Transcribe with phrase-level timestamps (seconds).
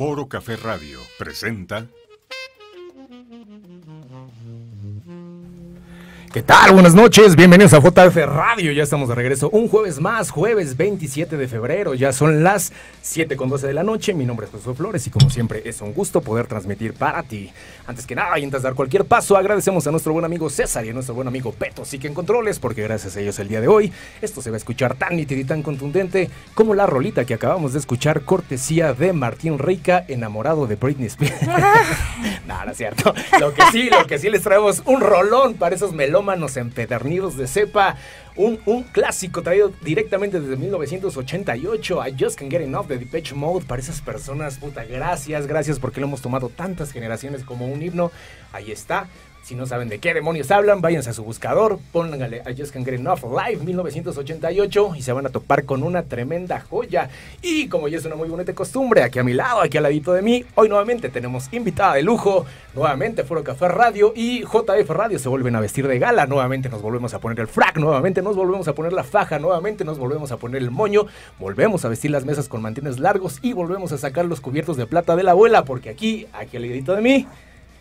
[0.00, 1.86] Foro Café Radio presenta
[6.32, 6.74] ¿Qué tal?
[6.74, 8.70] Buenas noches, bienvenidos a JF Radio.
[8.70, 11.94] Ya estamos de regreso un jueves más, jueves 27 de febrero.
[11.94, 12.72] Ya son las
[13.02, 14.14] 7 con 12 de la noche.
[14.14, 17.50] Mi nombre es José Flores y como siempre es un gusto poder transmitir para ti.
[17.84, 20.84] Antes que nada y antes de dar cualquier paso, agradecemos a nuestro buen amigo César
[20.84, 23.48] y a nuestro buen amigo Peto sí que en controles, porque gracias a ellos el
[23.48, 23.92] día de hoy
[24.22, 27.72] esto se va a escuchar tan nítido y tan contundente como la rolita que acabamos
[27.72, 31.42] de escuchar, cortesía de Martín Rica, enamorado de Britney Spears.
[32.46, 33.12] no, no es cierto.
[33.40, 37.46] Lo que sí, lo que sí les traemos un rolón para esos melómanos empedernidos de
[37.46, 37.96] cepa.
[38.36, 43.64] Un, un, clásico traído directamente desde 1988 I Just Can't Get Enough de Depeche Mode
[43.66, 48.12] para esas personas, puta, gracias, gracias porque lo hemos tomado tantas generaciones como un himno.
[48.52, 49.08] Ahí está,
[49.42, 52.84] si no saben de qué demonios hablan, váyanse a su buscador, pónganle I Just Can't
[52.84, 57.08] Get Enough Live 1988 y se van a topar con una tremenda joya.
[57.42, 60.12] Y como ya es una muy bonita costumbre, aquí a mi lado, aquí al ladito
[60.12, 65.18] de mí, hoy nuevamente tenemos invitada de lujo, nuevamente Foro Café Radio y JF Radio
[65.18, 68.36] se vuelven a vestir de gala, nuevamente nos volvemos a poner el frac, nuevamente nos
[68.36, 71.06] volvemos a poner la faja, nuevamente nos volvemos a poner el moño,
[71.38, 74.86] volvemos a vestir las mesas con mantines largos y volvemos a sacar los cubiertos de
[74.86, 77.26] plata de la abuela, porque aquí, aquí al ladito de mí,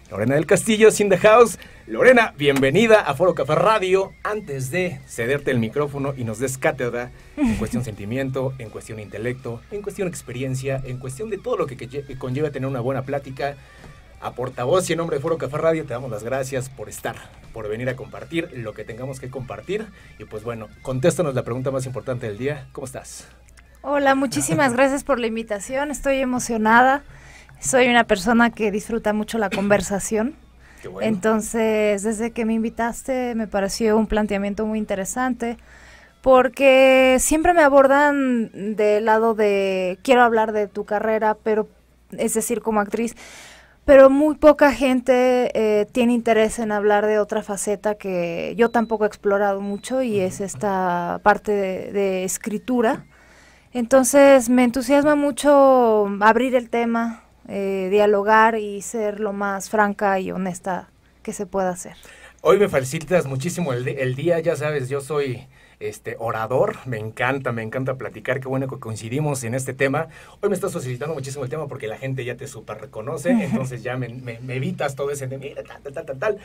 [0.09, 1.59] Lorena del Castillo, Sin the House.
[1.85, 4.11] Lorena, bienvenida a Foro Café Radio.
[4.23, 9.61] Antes de cederte el micrófono y nos des cátedra en cuestión sentimiento, en cuestión intelecto,
[9.69, 13.55] en cuestión experiencia, en cuestión de todo lo que, que conlleva tener una buena plática,
[14.21, 17.15] a portavoz y en nombre de Foro Café Radio te damos las gracias por estar,
[17.53, 19.85] por venir a compartir lo que tengamos que compartir.
[20.17, 22.67] Y pues bueno, contéstanos la pregunta más importante del día.
[22.71, 23.27] ¿Cómo estás?
[23.81, 25.91] Hola, muchísimas gracias por la invitación.
[25.91, 27.03] Estoy emocionada.
[27.59, 30.35] Soy una persona que disfruta mucho la conversación.
[30.83, 31.01] Bueno.
[31.01, 35.57] Entonces, desde que me invitaste, me pareció un planteamiento muy interesante,
[36.21, 41.67] porque siempre me abordan del lado de, quiero hablar de tu carrera, pero,
[42.17, 43.15] es decir, como actriz,
[43.83, 49.03] pero muy poca gente eh, tiene interés en hablar de otra faceta que yo tampoco
[49.03, 53.05] he explorado mucho y es esta parte de, de escritura.
[53.73, 60.31] Entonces, me entusiasma mucho abrir el tema, eh, dialogar y ser lo más franca y
[60.31, 60.89] honesta
[61.23, 61.93] que se pueda hacer.
[62.41, 65.47] Hoy me facilitas muchísimo el, el, día, ya sabes, yo soy
[65.79, 70.07] este orador, me encanta, me encanta platicar, qué bueno que coincidimos en este tema.
[70.41, 73.83] Hoy me estás facilitando muchísimo el tema porque la gente ya te super reconoce, entonces
[73.83, 76.37] ya me, me, me evitas todo ese de mira, tal, tal, tal, tal, tal.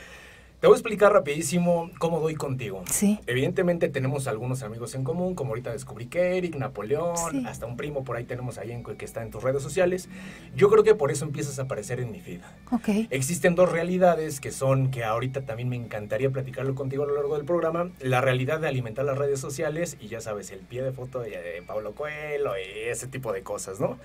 [0.59, 2.83] Te voy a explicar rapidísimo cómo doy contigo.
[2.89, 3.19] Sí.
[3.27, 7.43] Evidentemente tenemos algunos amigos en común, como ahorita descubrí que Eric, Napoleón, Sí.
[7.45, 10.09] hasta un primo por ahí tenemos ahí en, que está en tus redes sociales.
[10.55, 12.39] Yo creo que por eso empiezas a aparecer en mi feed.
[12.71, 12.87] Ok.
[13.11, 17.35] Existen dos realidades que son, que ahorita también me encantaría platicarlo contigo a lo largo
[17.35, 17.91] del programa.
[17.99, 21.29] La realidad de alimentar las redes sociales y ya sabes, el pie de foto de,
[21.31, 23.99] de Pablo Coelho y ese tipo de cosas, ¿no?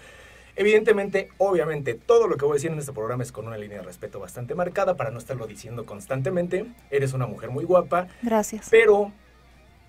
[0.56, 3.78] Evidentemente, obviamente, todo lo que voy a decir en este programa es con una línea
[3.78, 6.66] de respeto bastante marcada para no estarlo diciendo constantemente.
[6.90, 8.68] Eres una mujer muy guapa, Gracias.
[8.70, 9.12] pero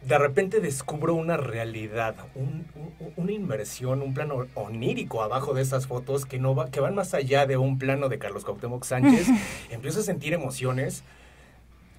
[0.05, 5.85] de repente descubro una realidad, un- un- una inmersión, un plano onírico abajo de esas
[5.87, 9.27] fotos que, no va, que van más allá de un plano de Carlos Cuauhtémoc Sánchez.
[9.69, 11.03] Empiezo a sentir emociones.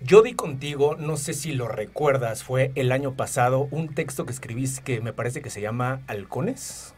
[0.01, 4.33] Yo di contigo, no sé si lo recuerdas, fue el año pasado, un texto que
[4.33, 6.95] escribiste que me parece que se llama Halcones.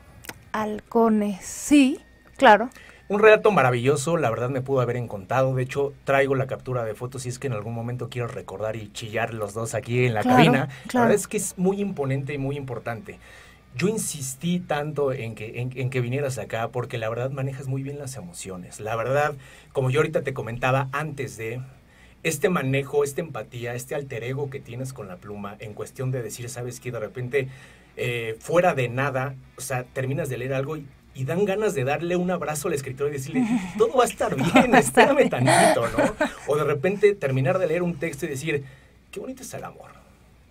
[0.55, 1.45] Halcones.
[1.45, 2.01] Sí,
[2.39, 2.71] claro.
[3.07, 5.55] Un relato maravilloso, la verdad me pudo haber encontrado.
[5.55, 8.77] De hecho, traigo la captura de fotos y es que en algún momento quiero recordar
[8.77, 10.69] y chillar los dos aquí en la Claro, cabina.
[10.91, 11.03] La claro.
[11.03, 13.21] verdad es que es muy imponente y muy importante.
[13.75, 17.83] Yo insistí tanto en que, en, en que vinieras acá porque la verdad manejas muy
[17.83, 18.81] bien las emociones.
[18.81, 19.37] La verdad,
[19.73, 21.61] como yo ahorita te comentaba antes de
[22.25, 26.23] este manejo, esta empatía, este alter ego que tienes con la pluma en cuestión de
[26.23, 27.49] decir, sabes que de repente
[27.97, 31.85] eh, fuera de nada, o sea, terminas de leer algo y, y dan ganas de
[31.85, 33.47] darle un abrazo al escritor y decirle,
[33.79, 35.31] todo va a estar bien, espérame bien".
[35.31, 36.15] tantito, ¿no?
[36.49, 38.65] O de repente terminar de leer un texto y decir,
[39.13, 39.93] qué bonito es el amor.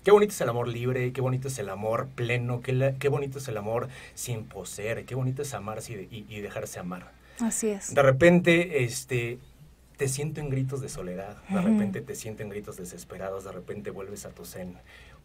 [0.05, 3.07] Qué bonito es el amor libre, qué bonito es el amor pleno, qué, la- qué
[3.09, 7.11] bonito es el amor sin poseer, qué bonito es amarse y, y- y dejarse amar.
[7.39, 7.93] Así es.
[7.95, 9.37] De repente, este,
[10.03, 13.89] te siento en gritos de soledad, de repente te siento en gritos desesperados, de repente
[13.89, 14.75] vuelves a tu zen.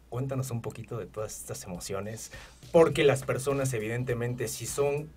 [0.07, 2.31] Cuéntanos un poquito de todas estas emociones,
[2.71, 5.09] porque las personas evidentemente si son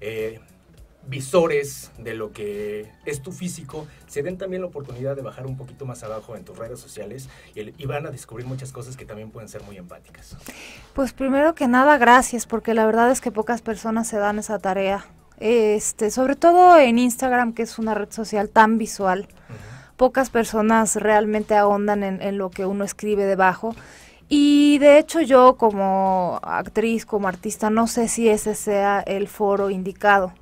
[0.00, 0.40] eh,
[1.06, 5.58] visores de lo que es tu físico, se den también la oportunidad de bajar un
[5.58, 9.30] poquito más abajo en tus redes sociales y van a descubrir muchas cosas que también
[9.30, 10.38] pueden ser muy empáticas.
[10.94, 14.58] Pues primero que nada, gracias, porque la verdad es que pocas personas se dan esa
[14.58, 15.04] tarea.
[15.44, 19.26] Este, sobre todo en Instagram, que es una red social tan visual.
[19.96, 23.74] Pocas personas realmente ahondan en, en lo que uno escribe debajo.
[24.28, 29.68] Y de hecho yo como actriz, como artista, no sé si ese sea el foro
[29.68, 30.32] indicado.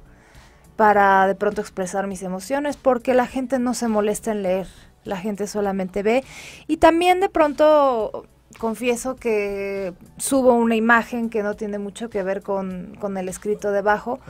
[0.76, 4.68] para de pronto expresar mis emociones, porque la gente no se molesta en leer,
[5.04, 6.24] la gente solamente ve.
[6.66, 8.26] Y también de pronto
[8.58, 14.20] confieso que subo una imagen que no tiene mucho que ver con, el escrito debajo,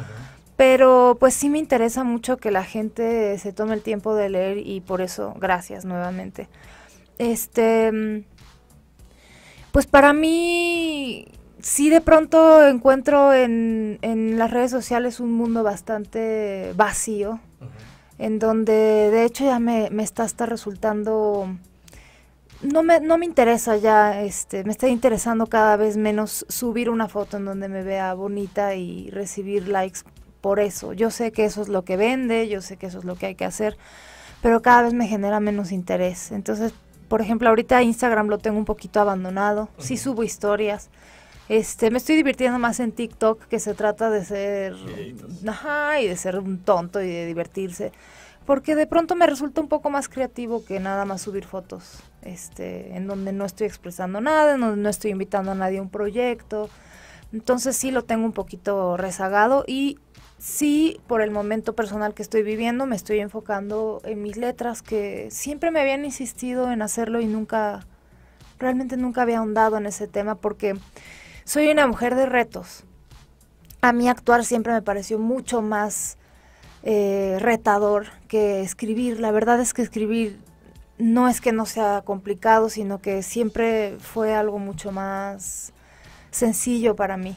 [0.60, 4.58] pero pues sí me interesa mucho que la gente se tome el tiempo de leer
[4.58, 6.50] y por eso gracias nuevamente.
[7.16, 8.26] Este,
[9.72, 11.24] pues para mí
[11.60, 17.40] sí de pronto encuentro en, en las redes sociales un mundo bastante vacío,
[18.18, 21.48] en donde de hecho ya me, me está hasta resultando
[22.60, 27.08] no me, no me interesa ya, este, me está interesando cada vez menos subir una
[27.08, 30.00] foto en donde me vea bonita y recibir likes
[30.40, 30.92] por eso.
[30.92, 33.26] Yo sé que eso es lo que vende, yo sé que eso es lo que
[33.26, 33.76] hay que hacer,
[34.42, 36.32] pero cada vez me genera menos interés.
[36.32, 36.72] Entonces,
[37.08, 40.90] por ejemplo, ahorita Instagram lo tengo un poquito abandonado, sí subo historias.
[41.48, 44.76] Este, me estoy divirtiendo más en TikTok, que se trata de ser,
[45.46, 47.92] ajá, y de ser un tonto y de divertirse
[48.50, 52.96] porque de pronto me resulta un poco más creativo que nada más subir fotos, este,
[52.96, 55.88] en donde no estoy expresando nada, en donde no estoy invitando a nadie a un
[55.88, 56.68] proyecto.
[57.32, 59.98] Entonces sí lo tengo un poquito rezagado y
[60.40, 65.28] sí, por el momento personal que estoy viviendo, me estoy enfocando en mis letras, que
[65.30, 67.86] siempre me habían insistido en hacerlo y nunca,
[68.58, 70.74] realmente nunca había ahondado en ese tema porque
[71.44, 72.84] soy una mujer de retos.
[73.82, 76.16] A mí actuar siempre me pareció mucho más
[76.82, 79.20] eh, retador que escribir.
[79.20, 80.38] La verdad es que escribir
[80.98, 85.72] no es que no sea complicado, sino que siempre fue algo mucho más
[86.30, 87.36] sencillo para mí.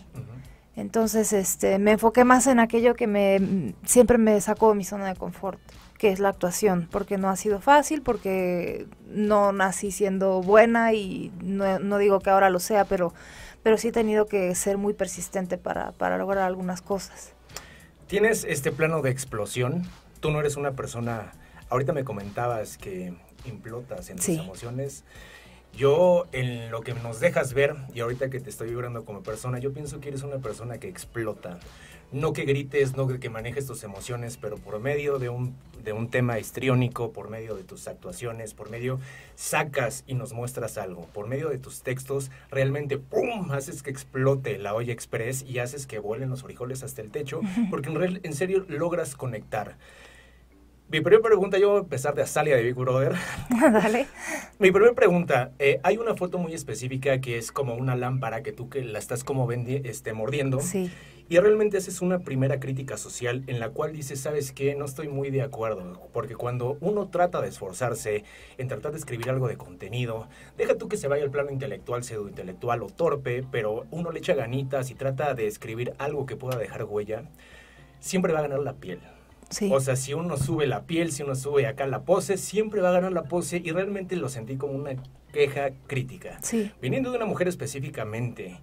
[0.76, 5.08] Entonces, este, me enfoqué más en aquello que me siempre me sacó de mi zona
[5.08, 5.60] de confort,
[6.00, 11.32] que es la actuación, porque no ha sido fácil, porque no nací siendo buena y
[11.42, 13.14] no, no digo que ahora lo sea, pero,
[13.62, 17.34] pero sí he tenido que ser muy persistente para, para lograr algunas cosas.
[18.08, 19.84] Tienes este plano de explosión.
[20.20, 21.34] Tú no eres una persona.
[21.70, 23.14] Ahorita me comentabas que
[23.46, 25.04] implotas en tus emociones.
[25.76, 29.58] Yo, en lo que nos dejas ver, y ahorita que te estoy vibrando como persona,
[29.58, 31.60] yo pienso que eres una persona que explota.
[32.12, 36.10] No que grites, no que manejes tus emociones, pero por medio de un, de un
[36.10, 39.00] tema histriónico, por medio de tus actuaciones, por medio,
[39.34, 41.08] sacas y nos muestras algo.
[41.08, 45.88] Por medio de tus textos, realmente, ¡pum!, haces que explote la olla express y haces
[45.88, 47.42] que vuelen los frijoles hasta el techo,
[47.72, 49.76] porque en, en serio logras conectar.
[50.90, 53.14] Mi primera pregunta, yo voy a empezar de Azalia de Big Brother.
[53.50, 54.06] Dale.
[54.60, 58.52] Mi primera pregunta, eh, hay una foto muy específica que es como una lámpara que
[58.52, 60.60] tú que la estás como este, mordiendo.
[60.60, 60.92] Sí.
[61.30, 64.76] Y realmente esa es una primera crítica social en la cual dices, ¿sabes qué?
[64.76, 68.24] No estoy muy de acuerdo, porque cuando uno trata de esforzarse
[68.58, 70.28] en tratar de escribir algo de contenido,
[70.58, 74.20] deja tú que se vaya al plano intelectual, pseudo intelectual o torpe, pero uno le
[74.20, 77.24] echa ganitas y trata de escribir algo que pueda dejar huella,
[78.00, 79.00] siempre va a ganar la piel.
[79.72, 82.90] O sea, si uno sube la piel, si uno sube acá la pose, siempre va
[82.90, 84.96] a ganar la pose y realmente lo sentí como una
[85.32, 86.38] queja crítica.
[86.42, 86.72] Sí.
[86.82, 88.60] Viniendo de una mujer específicamente,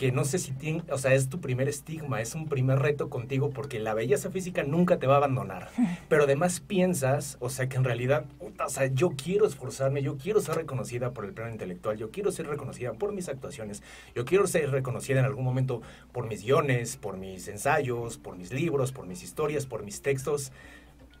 [0.00, 3.10] que no sé si tiene, o sea, es tu primer estigma, es un primer reto
[3.10, 5.68] contigo porque la belleza física nunca te va a abandonar.
[6.08, 10.40] Pero además piensas, o sea, que en realidad, o sea, yo quiero esforzarme, yo quiero
[10.40, 13.82] ser reconocida por el plano intelectual, yo quiero ser reconocida por mis actuaciones,
[14.14, 15.82] yo quiero ser reconocida en algún momento
[16.12, 20.50] por mis guiones, por mis ensayos, por mis libros, por mis historias, por mis textos.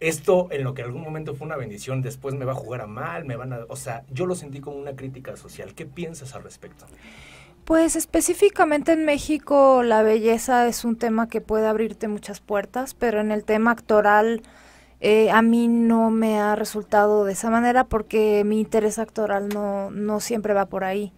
[0.00, 2.80] Esto en lo que en algún momento fue una bendición, después me va a jugar
[2.80, 5.74] a mal, me van a, o sea, yo lo sentí como una crítica social.
[5.74, 6.86] ¿Qué piensas al respecto?
[7.70, 13.20] Pues específicamente en México la belleza es un tema que puede abrirte muchas puertas, pero
[13.20, 14.42] en el tema actoral
[14.98, 19.92] eh, a mí no me ha resultado de esa manera porque mi interés actoral no,
[19.92, 21.12] no siempre va por ahí.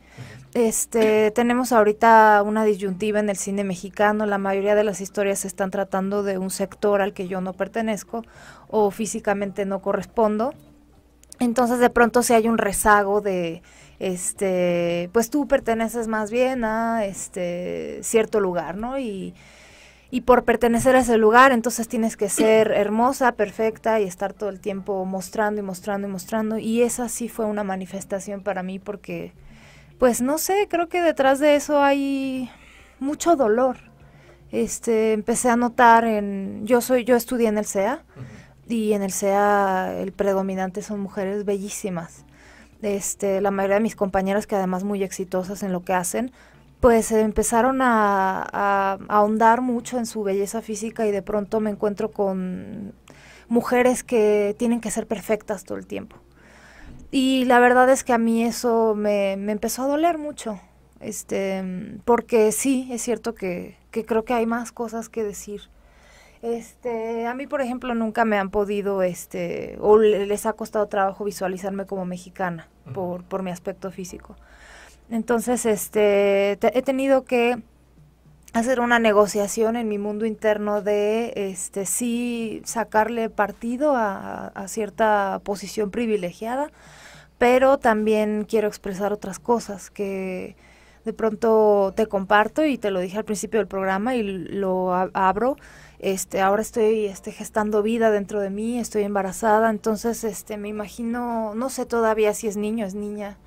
[0.52, 5.48] Este, tenemos ahorita una disyuntiva en el cine mexicano, la mayoría de las historias se
[5.48, 8.24] están tratando de un sector al que yo no pertenezco
[8.68, 10.52] o físicamente no correspondo.
[11.40, 13.62] Entonces de pronto si hay un rezago de
[14.02, 18.98] este, pues tú perteneces más bien a este cierto lugar, ¿no?
[18.98, 19.32] Y,
[20.10, 24.48] y por pertenecer a ese lugar, entonces tienes que ser hermosa, perfecta y estar todo
[24.48, 26.58] el tiempo mostrando y mostrando y mostrando.
[26.58, 29.34] Y esa sí fue una manifestación para mí porque,
[30.00, 32.50] pues no sé, creo que detrás de eso hay
[32.98, 33.76] mucho dolor.
[34.50, 38.02] Este, empecé a notar en, yo soy, yo estudié en el CEA
[38.68, 42.24] y en el CEA el predominante son mujeres bellísimas
[42.82, 46.32] este, la mayoría de mis compañeras, que además muy exitosas en lo que hacen,
[46.80, 52.92] pues empezaron a, ahondar mucho en su belleza física y de pronto me encuentro con
[53.48, 56.16] mujeres que tienen que ser perfectas todo el tiempo.
[57.12, 60.58] Y la verdad es que a mí eso me, empezó a doler mucho,
[60.98, 65.70] este, porque sí, es cierto que, que creo que hay más cosas que decir
[66.42, 71.24] Este, a mí, por ejemplo, nunca me han podido, este, o les ha costado trabajo
[71.24, 74.36] visualizarme como mexicana por, por mi aspecto físico.
[75.08, 77.62] Entonces, este, he tenido que
[78.52, 85.90] hacer una negociación en mi mundo interno de este sí sacarle partido a, cierta posición
[85.90, 86.70] privilegiada,
[87.38, 90.56] pero también quiero expresar otras cosas que
[91.04, 95.56] de pronto te comparto y te lo dije al principio del programa y lo abro.
[96.02, 101.54] Este, ahora estoy este, gestando vida dentro de mí, estoy embarazada, entonces este, me imagino,
[101.54, 103.38] no sé todavía si es niño, es niña,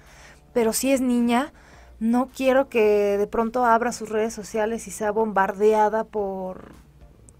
[0.53, 1.51] pero si es niña,
[1.99, 6.71] no quiero que de pronto abra sus redes sociales y sea bombardeada por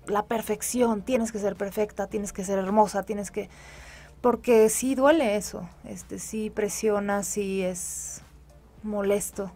[0.06, 1.02] la perfección.
[1.02, 3.50] Tienes que ser perfecta, tienes que ser hermosa, tienes que...
[4.22, 8.22] Porque sí duele eso, este, sí presiona, sí es
[8.84, 9.52] molesto.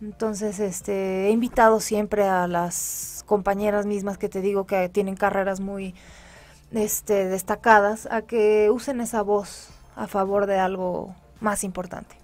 [0.00, 5.60] Entonces, este, he invitado siempre a las compañeras mismas que te digo que tienen carreras
[5.60, 5.94] muy
[6.72, 12.16] este, destacadas a que usen esa voz a favor de algo más importante.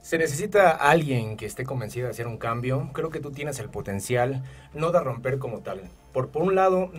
[0.00, 2.90] Se necesita alguien que esté convencido de hacer un cambio.
[2.92, 4.42] Creo que tú tienes el potencial,
[4.74, 5.82] no de romper como tal.
[6.12, 6.90] Por, por un lado,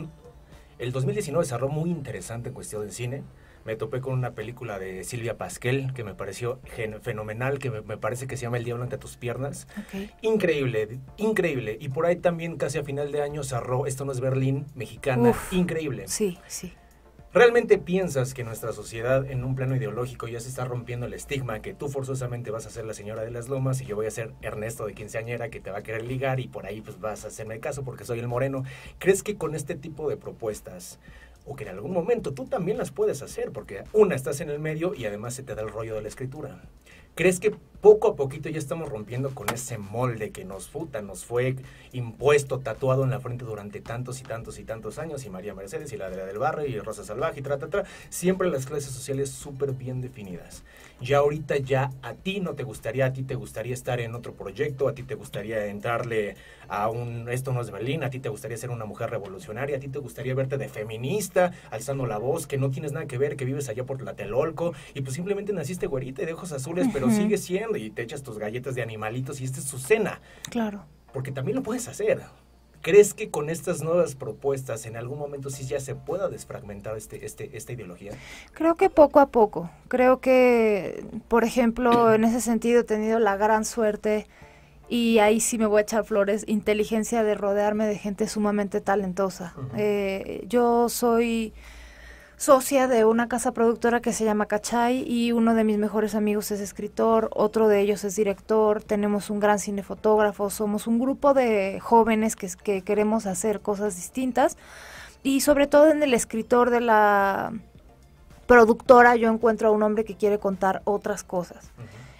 [0.79, 3.23] el 2019 cerró muy interesante en cuestión de cine.
[3.65, 6.59] Me topé con una película de Silvia Pasquel que me pareció
[7.01, 9.67] fenomenal, que me, parece que se llama El Diablo ante tus piernas.
[10.21, 11.77] Increíble, increíble.
[11.79, 15.33] Y por ahí también casi a final de año cerró Esto no es Berlín, mexicana.
[15.51, 16.07] increíble.
[16.07, 16.73] Sí, sí.
[17.33, 21.63] ¿Realmente piensas que nuestra sociedad en un plano ideológico ya se está rompiendo el estigma
[21.63, 24.11] que tú forzosamente vas a ser la señora de las lomas y yo voy a
[24.11, 27.25] ser Ernesto de quinceañera que te va a querer ligar y por ahí pues vas
[27.25, 28.63] a hacerme caso porque soy el moreno?
[28.99, 30.99] ¿Crees que con este tipo de propuestas
[31.45, 34.59] o que en algún momento tú también las puedes hacer porque una estás en el
[34.59, 36.61] medio y además se te da el rollo de la escritura?
[37.15, 41.25] ¿Crees que poco a poquito ya estamos rompiendo con ese molde que nos futa, nos
[41.25, 41.57] fue
[41.91, 45.25] impuesto, tatuado en la frente durante tantos y tantos y tantos años?
[45.25, 47.83] Y María Mercedes y la de del Barrio y Rosa Salvaje y tra, tra, tra,
[48.07, 50.63] siempre las clases sociales súper bien definidas.
[51.01, 54.31] Ya ahorita ya a ti no te gustaría, a ti te gustaría estar en otro
[54.31, 56.37] proyecto, a ti te gustaría entrarle
[56.69, 59.79] a un esto no es Berlín, a ti te gustaría ser una mujer revolucionaria, a
[59.81, 63.35] ti te gustaría verte de feminista, alzando la voz, que no tienes nada que ver,
[63.35, 66.87] que vives allá por la Telolco y pues simplemente naciste güerita y de ojos azules,
[66.93, 70.21] pero sigues siendo y te echas tus galletas de animalitos y esta es su cena.
[70.49, 70.85] Claro.
[71.13, 72.21] Porque también lo puedes hacer.
[72.81, 77.25] ¿Crees que con estas nuevas propuestas en algún momento sí ya se pueda desfragmentar este,
[77.25, 78.11] este, esta ideología?
[78.51, 79.69] Creo que poco a poco.
[79.87, 84.27] Creo que, por ejemplo, en ese sentido he tenido la gran suerte
[84.89, 89.55] y ahí sí me voy a echar flores, inteligencia de rodearme de gente sumamente talentosa.
[89.77, 91.53] Eh, yo soy
[92.43, 96.51] socia de una casa productora que se llama Cachay y uno de mis mejores amigos
[96.51, 101.79] es escritor, otro de ellos es director, tenemos un gran cinefotógrafo, somos un grupo de
[101.79, 104.57] jóvenes que, que queremos hacer cosas distintas
[105.23, 107.53] y sobre todo en el escritor de la
[108.45, 111.71] productora yo encuentro a un hombre que quiere contar otras cosas.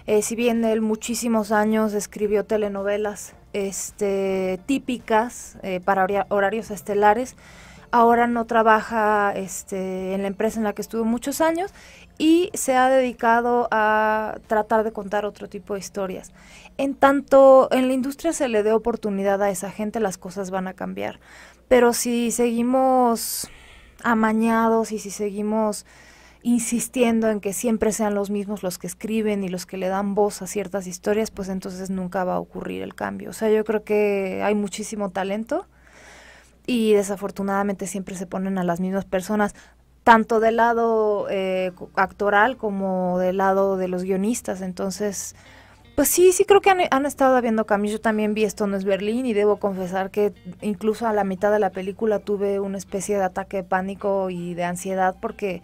[0.07, 7.35] Eh, si bien él muchísimos años escribió telenovelas este, típicas eh, para horarios estelares,
[7.93, 11.71] ahora no trabaja este, en la empresa en la que estuvo muchos años
[12.17, 16.31] y se ha dedicado a tratar de contar otro tipo de historias.
[16.77, 20.67] En tanto en la industria se le dé oportunidad a esa gente, las cosas van
[20.67, 21.19] a cambiar.
[21.67, 23.47] Pero si seguimos
[24.01, 25.85] amañados y si seguimos
[26.41, 30.15] insistiendo en que siempre sean los mismos los que escriben y los que le dan
[30.15, 33.29] voz a ciertas historias, pues entonces nunca va a ocurrir el cambio.
[33.29, 35.67] O sea, yo creo que hay muchísimo talento
[36.65, 39.53] y desafortunadamente siempre se ponen a las mismas personas,
[40.03, 44.61] tanto del lado eh, actoral como del lado de los guionistas.
[44.61, 45.35] Entonces,
[45.95, 47.93] pues sí, sí creo que han, estado habiendo cambios.
[47.93, 51.51] Yo también vi Esto no es Berlín y debo confesar que incluso a la mitad
[51.51, 55.61] de la película tuve una especie de ataque de pánico y de ansiedad porque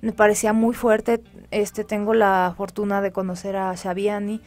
[0.00, 1.22] me parecía muy fuerte.
[1.50, 4.40] Este tengo la fortuna de conocer a Xaviani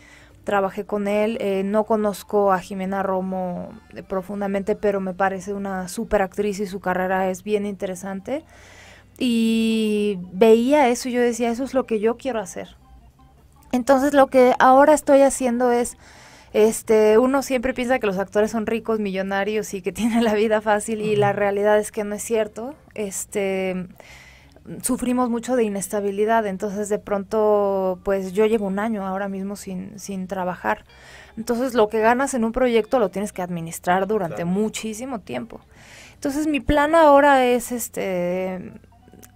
[0.44, 1.38] trabajé con él.
[1.40, 6.68] Eh, no conozco a Jimena Romo eh, profundamente, pero me parece una super actriz y
[6.68, 8.44] su carrera es bien interesante.
[9.18, 12.76] Y veía eso y yo decía, eso es lo que yo quiero hacer.
[13.72, 15.98] Entonces lo que ahora estoy haciendo es,
[16.54, 20.62] este, uno siempre piensa que los actores son ricos, millonarios y que tienen la vida
[20.62, 22.76] fácil y la realidad es que no es cierto.
[22.96, 23.88] Este,
[24.82, 29.98] sufrimos mucho de inestabilidad, entonces de pronto, pues yo llevo un año ahora mismo sin,
[30.00, 30.86] sin trabajar.
[31.38, 35.62] Entonces lo que ganas en un proyecto lo tienes que administrar durante muchísimo tiempo.
[36.16, 38.74] Entonces mi plan ahora es este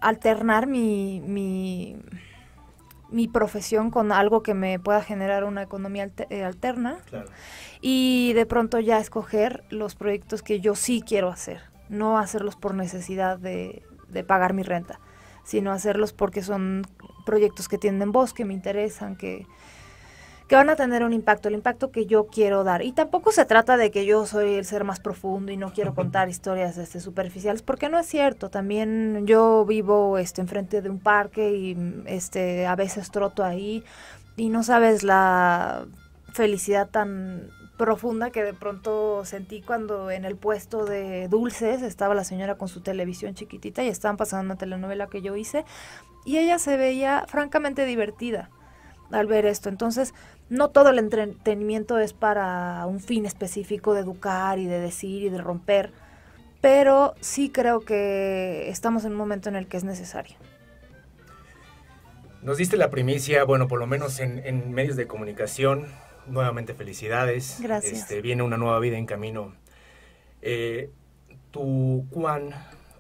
[0.02, 1.98] alternar mi, mi,
[3.10, 7.00] mi profesión con algo que me pueda generar una economía eh, alterna
[7.82, 12.74] y de pronto ya escoger los proyectos que yo sí quiero hacer no hacerlos por
[12.74, 15.00] necesidad de, de pagar mi renta,
[15.46, 16.82] sino hacerlos porque son
[17.26, 19.48] proyectos que tienen voz, que me interesan, que,
[20.48, 22.82] que van a tener un impacto, el impacto que yo quiero dar.
[22.82, 25.96] Y tampoco se trata de que yo soy el ser más profundo y no quiero
[25.96, 28.50] contar historias este, superficiales, porque no es cierto.
[28.50, 33.84] También yo vivo este, enfrente de un parque y este, a veces troto ahí
[34.36, 35.86] y no sabes la
[36.34, 42.24] felicidad tan profunda que de pronto sentí cuando en el puesto de dulces estaba la
[42.24, 45.66] señora con su televisión chiquitita y estaban pasando una telenovela que yo hice
[46.26, 48.50] y ella se veía francamente divertida
[49.12, 49.70] al ver esto.
[49.70, 50.14] Entonces,
[50.50, 55.30] no todo el entretenimiento es para un fin específico de educar y de decir y
[55.30, 55.92] de romper,
[56.62, 60.36] pero sí creo que estamos en un momento en el que es necesario.
[62.42, 65.88] Nos diste la primicia, bueno, por lo menos en, medios de comunicación.
[66.28, 67.60] Nuevamente felicidades.
[67.62, 67.94] Gracias.
[67.94, 69.54] Este, viene una nueva vida en camino.
[70.42, 70.90] Eh,
[71.52, 72.50] tu Juan,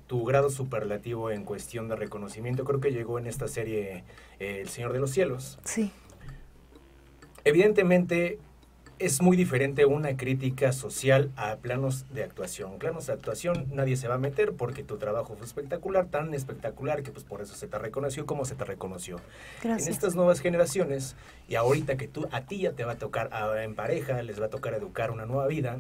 [0.07, 4.03] tu grado superlativo en cuestión de reconocimiento, creo que llegó en esta serie
[4.39, 5.59] eh, El Señor de los Cielos.
[5.63, 5.91] Sí.
[7.43, 8.39] Evidentemente
[8.99, 12.77] es muy diferente una crítica social a planos de actuación.
[12.79, 17.03] Planos de actuación nadie se va a meter porque tu trabajo fue espectacular, tan espectacular
[17.03, 19.19] que pues por eso se te reconoció como se te reconoció.
[19.61, 19.87] Gracias.
[19.87, 21.15] En estas nuevas generaciones
[21.47, 23.29] y ahorita que tú a ti ya te va a tocar
[23.61, 25.79] en pareja, les va a tocar educar una nueva vida,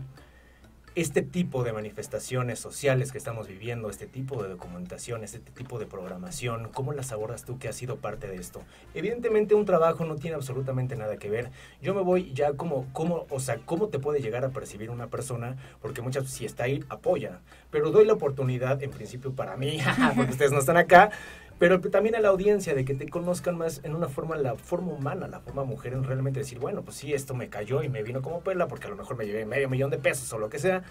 [0.95, 5.85] este tipo de manifestaciones sociales que estamos viviendo, este tipo de documentación, este tipo de
[5.85, 8.61] programación, ¿cómo las abordas tú que has sido parte de esto?
[8.93, 11.51] Evidentemente un trabajo no tiene absolutamente nada que ver.
[11.81, 15.07] Yo me voy ya como, como o sea, cómo te puede llegar a percibir una
[15.07, 17.41] persona, porque muchas, si está ahí, apoya.
[17.71, 19.79] Pero doy la oportunidad, en principio para mí,
[20.15, 21.11] porque ustedes no están acá,
[21.57, 24.91] pero también a la audiencia de que te conozcan más en una forma, la forma
[24.91, 28.03] humana, la forma mujer, en realmente decir, bueno, pues sí, esto me cayó y me
[28.03, 30.49] vino como perla, porque a lo mejor me llevé medio millón de pesos o lo
[30.49, 30.83] que sea,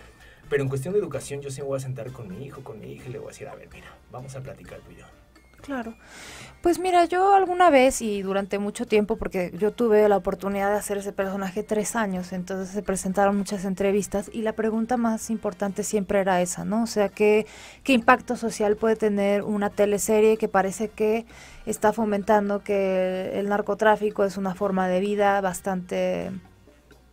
[0.48, 2.80] pero en cuestión de educación yo sí me voy a sentar con mi hijo, con
[2.80, 4.96] mi hija y le voy a decir, a ver, mira, vamos a platicar tú y
[4.96, 5.23] yo.
[5.64, 5.94] Claro.
[6.60, 10.78] Pues mira, yo alguna vez y durante mucho tiempo, porque yo tuve la oportunidad de
[10.78, 15.84] hacer ese personaje tres años, entonces se presentaron muchas entrevistas y la pregunta más importante
[15.84, 16.84] siempre era esa, ¿no?
[16.84, 17.46] O sea, ¿qué,
[17.82, 21.26] qué impacto social puede tener una teleserie que parece que
[21.66, 26.30] está fomentando que el narcotráfico es una forma de vida bastante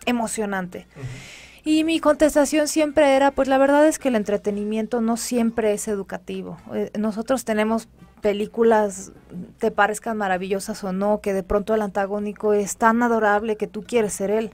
[0.06, 0.88] emocionante?
[1.64, 5.88] Y mi contestación siempre era, pues la verdad es que el entretenimiento no siempre es
[5.88, 6.58] educativo.
[6.74, 7.88] Eh, nosotros tenemos
[8.22, 9.12] películas
[9.58, 13.84] te parezcan maravillosas o no, que de pronto el antagónico es tan adorable que tú
[13.84, 14.52] quieres ser él.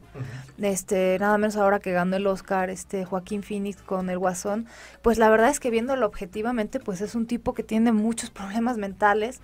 [0.60, 4.66] Este, nada menos ahora que ganó el Oscar este Joaquín Phoenix con El Guasón,
[5.02, 8.78] pues la verdad es que viéndolo objetivamente, pues es un tipo que tiene muchos problemas
[8.78, 9.40] mentales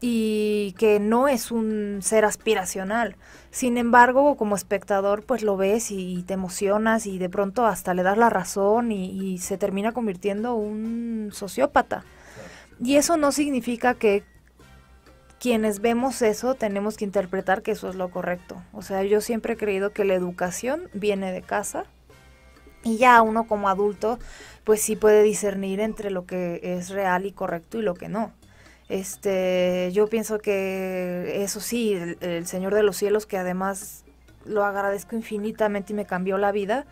[0.00, 3.16] y que no es un ser aspiracional.
[3.50, 8.02] Sin embargo, como espectador, pues lo ves y, te emocionas y de pronto hasta le
[8.02, 12.04] das la razón y, y se termina convirtiendo un sociópata.
[12.84, 14.24] Y eso no significa que
[15.40, 18.62] quienes vemos eso tenemos que interpretar que eso es lo correcto.
[18.74, 21.86] O sea, yo siempre he creído que la educación viene de casa
[22.82, 24.18] y ya uno como adulto
[24.64, 28.32] pues sí puede discernir entre lo que es real y correcto y lo que no.
[28.90, 34.04] Este, yo pienso que eso sí, el Señor de los Cielos, que además
[34.44, 36.84] lo agradezco infinitamente y me cambió la vida,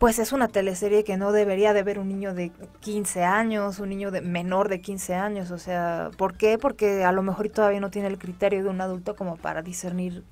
[0.00, 3.90] pues es una teleserie que no debería de ver un niño de 15 años, un
[3.90, 6.56] niño de menor de 15 años, o sea, ¿por qué?
[6.56, 10.24] Porque a lo mejor todavía no tiene el criterio de un adulto como para discernir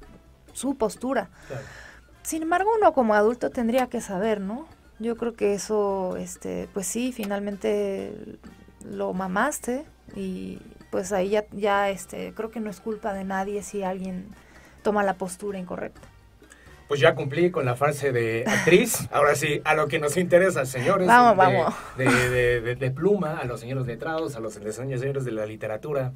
[0.54, 1.28] su postura.
[2.22, 4.66] Sin embargo, uno como adulto tendría que saber, ¿no?
[5.00, 8.38] Yo creo que eso, este, pues sí, finalmente
[8.86, 9.84] lo mamaste
[10.16, 14.28] y pues ahí ya, ya, este, creo que no es culpa de nadie si alguien
[14.82, 16.08] toma la postura incorrecta
[16.88, 19.08] pues ya cumplí con la fase de actriz.
[19.12, 21.06] Ahora sí, a lo que nos interesa, señores.
[21.06, 21.74] Vamos, vamos.
[21.96, 26.12] De, pluma, a los señores letrados, a los señores de la literatura.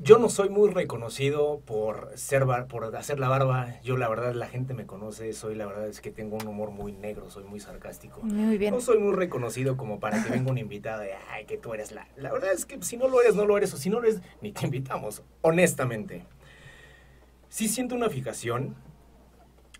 [0.00, 3.80] Yo no soy muy reconocido por ser por hacer la barba.
[3.82, 6.70] Yo la verdad la gente me conoce, soy la verdad es que tengo un humor
[6.70, 8.20] muy negro, soy muy sarcástico.
[8.22, 8.72] Muy bien.
[8.72, 11.90] No soy muy reconocido como para que venga una invitada de, ay, que tú eres
[11.90, 12.06] la.
[12.16, 14.06] La verdad es que si no lo eres, no lo eres, o si no lo
[14.06, 16.24] eres, ni te invitamos, honestamente
[17.48, 18.76] sí siento una fijación.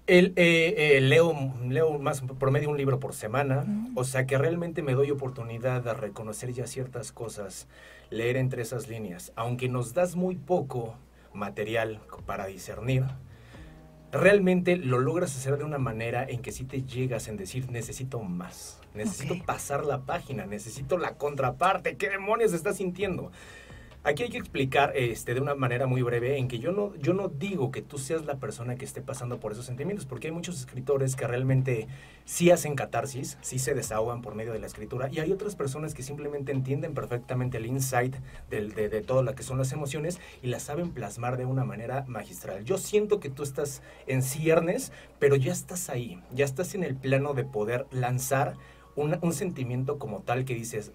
[0.07, 1.35] El, eh, eh, leo,
[1.69, 3.93] leo más promedio un libro por semana, mm.
[3.95, 7.69] o sea que realmente me doy oportunidad de reconocer ya ciertas cosas,
[8.09, 9.33] leer entre esas líneas.
[9.37, 10.97] Aunque nos das muy poco
[11.35, 13.05] material para discernir,
[14.11, 18.21] realmente lo logras hacer de una manera en que sí te llegas en decir necesito
[18.21, 23.31] más, necesito pasar la página, necesito la contraparte, ¿qué demonios estás sintiendo?
[24.09, 27.13] Aquí hay que explicar este, de una manera muy breve en que yo no, yo
[27.13, 30.33] no digo que tú seas la persona que esté pasando por esos sentimientos, porque hay
[30.33, 31.89] muchos escritores que realmente
[32.25, 35.93] sí hacen catarsis, sí se desahogan por medio de la escritura, y hay otras personas
[35.93, 38.17] que simplemente entienden perfectamente el insight
[38.49, 41.65] de, de, de todo lo que son las emociones y las saben plasmar de una
[41.65, 42.65] manera magistral.
[42.65, 46.97] Yo siento que tú estás en ciernes, pero ya estás ahí, ya estás en el
[46.97, 48.55] plano de poder lanzar
[48.97, 50.93] un sentimiento como tal que dices,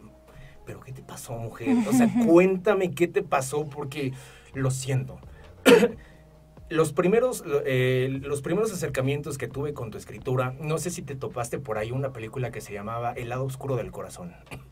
[0.65, 1.75] pero ¿qué te pasó, mujer?
[1.87, 4.13] O sea, cuéntame qué te pasó porque
[4.53, 5.19] lo siento.
[6.69, 11.15] los primeros, eh, los primeros acercamientos que tuve con tu escritura, no sé si te
[11.15, 14.33] topaste por ahí una película que se llamaba El lado oscuro del corazón.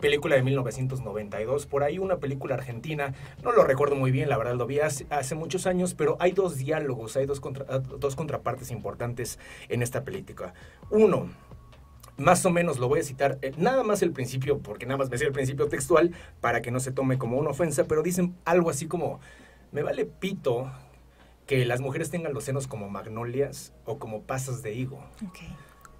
[0.00, 4.54] Película de 1992, por ahí una película argentina, no lo recuerdo muy bien, la verdad
[4.54, 8.70] lo vi hace, hace muchos años, pero hay dos diálogos, hay dos, contra, dos contrapartes
[8.70, 9.38] importantes
[9.70, 10.52] en esta película.
[10.90, 11.30] Uno,
[12.16, 15.10] más o menos lo voy a citar, eh, nada más el principio, porque nada más
[15.10, 18.34] me sé el principio textual para que no se tome como una ofensa, pero dicen
[18.44, 19.20] algo así como,
[19.72, 20.70] me vale pito
[21.46, 24.98] que las mujeres tengan los senos como magnolias o como pasas de higo.
[25.28, 25.48] Okay.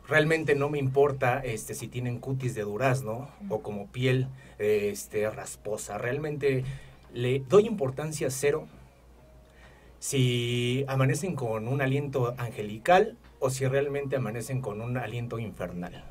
[0.09, 5.98] Realmente no me importa este, si tienen cutis de durazno o como piel este, rasposa.
[5.98, 6.64] Realmente
[7.12, 8.66] le doy importancia cero
[9.98, 13.16] si amanecen con un aliento angelical
[13.47, 16.03] o si realmente amanecen con un aliento infernal.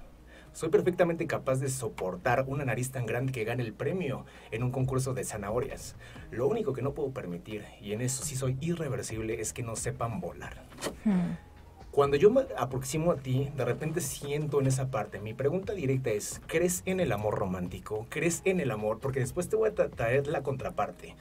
[0.53, 4.71] Soy perfectamente capaz de soportar una nariz tan grande que gane el premio en un
[4.71, 5.97] concurso de zanahorias.
[6.31, 9.75] Lo único que no puedo permitir, y en eso sí soy irreversible, es que no
[9.75, 10.63] sepan volar.
[11.03, 11.33] Hmm.
[11.91, 15.19] Cuando yo me aproximo a ti, de repente siento en esa parte.
[15.19, 18.05] Mi pregunta directa es, ¿crees en el amor romántico?
[18.07, 18.99] ¿Crees en el amor?
[19.01, 21.15] Porque después te voy a traer la contraparte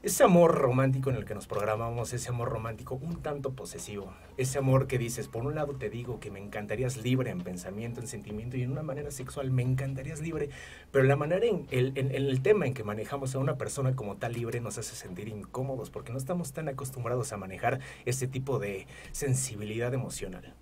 [0.00, 4.58] ese amor romántico en el que nos programamos, ese amor romántico un tanto posesivo, ese
[4.58, 8.06] amor que dices, por un lado te digo que me encantarías libre en pensamiento, en
[8.06, 10.50] sentimiento y en una manera sexual me encantarías libre,
[10.92, 14.34] pero la manera en el, el tema en que manejamos a una persona como tal
[14.34, 18.86] libre nos hace sentir incómodos porque no estamos tan acostumbrados a manejar ese tipo de
[19.10, 20.54] sensibilidad emocional.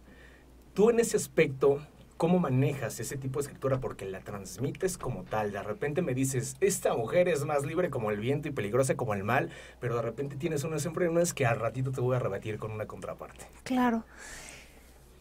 [0.73, 1.81] Tú en ese aspecto
[2.17, 3.79] ¿Cómo manejas ese tipo de escritura?
[3.79, 5.53] Porque la transmites como tal.
[5.53, 9.13] De repente me dices, esta mujer es más libre como el viento y peligrosa como
[9.13, 9.51] el mal,
[9.81, 12.87] pero de repente tienes unas es que al ratito te voy a rebatir con una
[12.87, 13.45] contraparte.
[13.65, 14.05] Claro.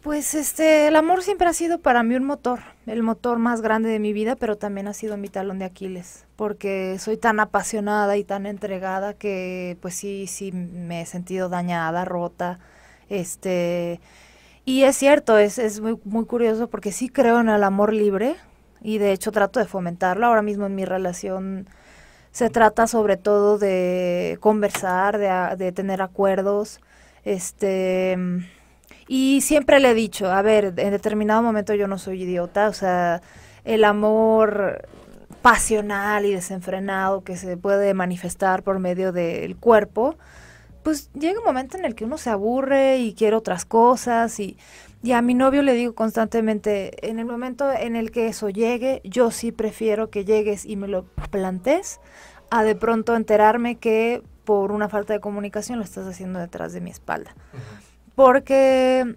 [0.05, 3.89] Pues este, el amor siempre ha sido para mí un motor, el motor más grande
[3.89, 8.15] de mi vida, pero también ha sido mi talón de Aquiles, porque soy tan apasionada
[8.15, 12.59] y tan entregada que pues sí, sí me he sentido dañada, rota,
[13.09, 13.99] este,
[14.65, 18.35] y es cierto, es, es muy, muy curioso porque sí creo en el amor libre
[18.81, 20.25] y de hecho trato de fomentarlo.
[20.25, 21.67] Ahora mismo en mi relación
[22.31, 26.81] se trata sobre todo de conversar, de, de tener acuerdos.
[27.23, 28.17] Este,
[29.07, 32.73] y siempre le he dicho, a ver, en determinado momento yo no soy idiota, o
[32.73, 33.21] sea,
[33.63, 34.87] el amor
[35.41, 40.17] pasional y desenfrenado que se puede manifestar por medio del cuerpo,
[40.85, 44.55] pues llega un momento en el que uno se aburre y quiere otras cosas y,
[45.01, 49.01] y a mi novio le digo constantemente, en el momento en el que eso llegue,
[49.03, 51.99] yo sí prefiero que llegues y me lo plantes
[52.51, 56.81] a de pronto enterarme que por una falta de comunicación lo estás haciendo detrás de
[56.81, 57.35] mi espalda.
[58.13, 59.15] Porque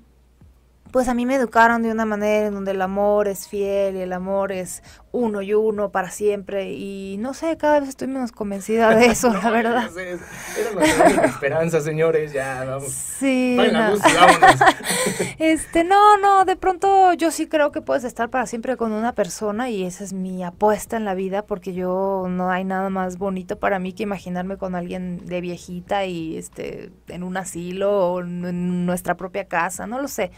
[0.90, 4.00] pues a mí me educaron de una manera en donde el amor es fiel y
[4.00, 8.32] el amor es uno y uno para siempre y no sé, cada vez estoy menos
[8.32, 9.90] convencida de eso, la verdad.
[9.96, 12.90] era nuestra esperanza, señores, ya vamos.
[12.90, 13.56] Sí.
[13.72, 13.94] No.
[15.38, 19.14] este, no, no, de pronto yo sí creo que puedes estar para siempre con una
[19.14, 23.18] persona y esa es mi apuesta en la vida porque yo no hay nada más
[23.18, 28.20] bonito para mí que imaginarme con alguien de viejita y este en un asilo o
[28.20, 30.30] en nuestra propia casa, no lo sé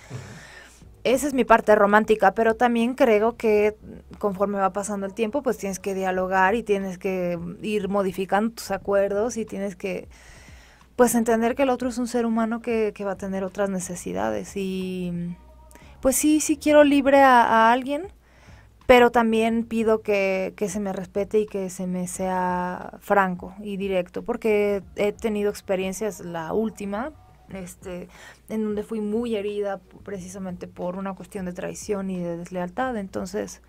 [1.04, 3.76] esa es mi parte romántica, pero también creo que
[4.18, 8.70] conforme va pasando el tiempo, pues tienes que dialogar y tienes que ir modificando tus
[8.70, 10.08] acuerdos y tienes que,
[10.96, 13.70] pues entender que el otro es un ser humano que, que va a tener otras
[13.70, 14.52] necesidades.
[14.56, 15.36] Y
[16.00, 18.08] pues sí, sí quiero libre a, a alguien,
[18.86, 23.76] pero también pido que, que, se me respete y que se me sea franco y
[23.76, 27.12] directo, porque he tenido experiencias, la última,
[27.54, 28.08] este,
[28.48, 32.96] en donde fui muy herida precisamente por una cuestión de traición y de deslealtad.
[32.96, 33.62] Entonces,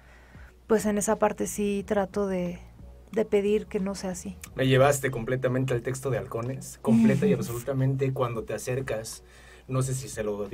[0.68, 2.60] pues en esa parte sí trato de,
[3.12, 4.38] de pedir que no sea así.
[4.56, 9.24] Me llevaste completamente al texto de Halcones, completa y absolutamente cuando te acercas,
[9.68, 10.48] no sé si se lo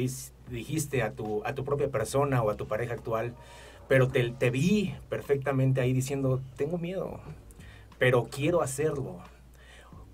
[0.50, 3.36] dijiste a tu, a tu propia persona o a tu pareja actual,
[3.88, 7.20] pero te, te vi perfectamente ahí diciendo, tengo miedo,
[8.00, 9.20] pero quiero hacerlo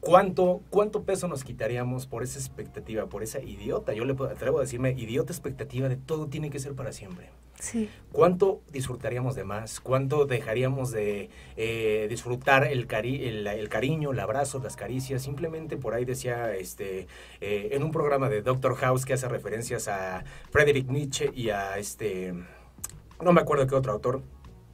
[0.03, 3.93] ¿Cuánto, ¿Cuánto peso nos quitaríamos por esa expectativa, por esa idiota?
[3.93, 7.29] Yo le atrevo a decirme, idiota expectativa de todo tiene que ser para siempre.
[7.57, 7.89] Sí.
[8.11, 9.79] ¿Cuánto disfrutaríamos de más?
[9.79, 15.21] ¿Cuánto dejaríamos de eh, disfrutar el, cari el, cariño, el abrazo, las caricias?
[15.21, 17.07] Simplemente por ahí decía este
[17.39, 21.77] eh, en un programa de Doctor House que hace referencias a Friedrich Nietzsche y a
[21.77, 22.33] este,
[23.23, 24.21] no me acuerdo qué otro autor,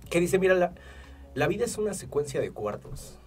[0.10, 0.74] que dice, mira, la,
[1.36, 3.19] la vida es una secuencia de cuartos.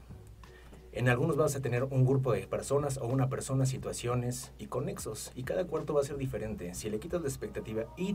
[0.94, 5.32] En algunos vas a tener un grupo de personas o una persona, situaciones y conexos.
[5.34, 6.74] Y cada cuarto va a ser diferente.
[6.74, 8.14] Si le quitas la expectativa y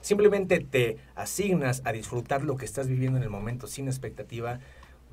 [0.00, 4.60] simplemente te asignas a disfrutar lo que estás viviendo en el momento sin expectativa,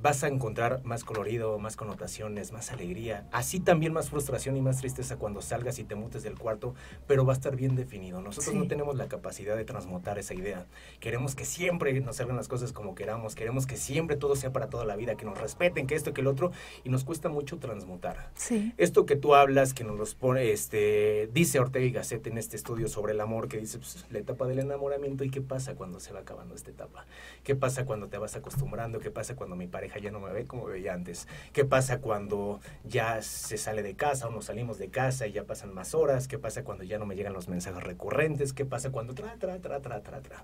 [0.01, 4.77] vas a encontrar más colorido, más connotaciones, más alegría, así también más frustración y más
[4.77, 6.75] tristeza cuando salgas y te mutes del cuarto,
[7.07, 8.21] pero va a estar bien definido.
[8.21, 10.65] Nosotros no tenemos la capacidad de transmutar esa idea.
[10.99, 14.69] Queremos que siempre nos salgan las cosas como queramos, queremos que siempre todo sea para
[14.69, 16.51] toda la vida, que nos respeten, que esto, que el otro,
[16.83, 18.29] y nos cuesta mucho transmutar.
[18.35, 18.73] Sí.
[18.77, 22.55] Esto que tú hablas, que nos los pone, este, dice Ortega y Gasset en este
[22.57, 25.99] estudio sobre el amor, que dice pues, la etapa del enamoramiento y qué pasa cuando
[25.99, 27.05] se va acabando esta etapa,
[27.43, 30.45] qué pasa cuando te vas acostumbrando, qué pasa cuando mi pareja ya no me ve
[30.45, 31.27] como veía antes.
[31.53, 35.43] ¿Qué pasa cuando ya se sale de casa o nos salimos de casa y ya
[35.43, 36.27] pasan más horas?
[36.27, 38.53] ¿Qué pasa cuando ya no me llegan los mensajes recurrentes?
[38.53, 40.43] ¿Qué pasa cuando tra, tra, tra, tra, tra, tra?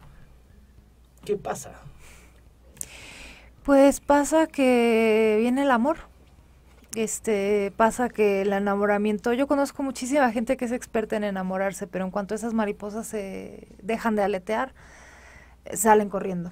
[1.25, 1.73] ¿Qué pasa?
[3.63, 5.97] Pues pasa que viene el amor.
[6.95, 12.04] Este, pasa que el enamoramiento, yo conozco muchísima gente que es experta en enamorarse, pero
[12.04, 14.73] en cuanto esas mariposas se dejan de aletear,
[15.73, 16.51] salen corriendo.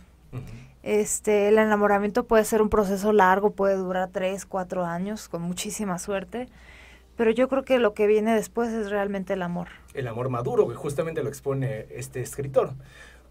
[0.81, 5.99] Este, el enamoramiento puede ser un proceso largo, puede durar tres, cuatro años, con muchísima
[5.99, 6.47] suerte.
[7.17, 9.67] Pero yo creo que lo que viene después es realmente el amor.
[9.93, 12.75] El amor maduro, que justamente lo expone este escritor.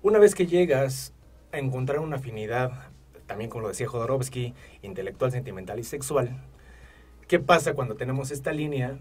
[0.03, 1.15] Una vez que llegas
[1.53, 2.71] a encontrar una afinidad,
[3.27, 6.37] también como lo decía Jodorowsky, intelectual, sentimental y sexual,
[7.29, 8.99] ¿qué pasa cuando tenemos esta línea?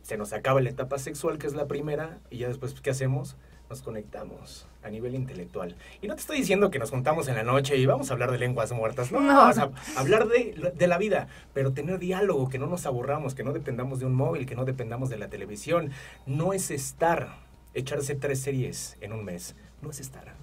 [0.00, 3.36] Se nos acaba la etapa sexual, que es la primera, y ya después, ¿qué hacemos?
[3.70, 5.76] Nos conectamos a nivel intelectual.
[6.02, 8.32] Y no te estoy diciendo que nos juntamos en la noche y vamos a hablar
[8.32, 12.58] de lenguas muertas, no, vamos a hablar de, de, la vida, pero tener diálogo, que
[12.58, 15.92] no nos aburramos, que no dependamos de un móvil, que no dependamos de la televisión.
[16.26, 17.36] No es estar,
[17.72, 20.34] echarse tres series en un mes, no es estar.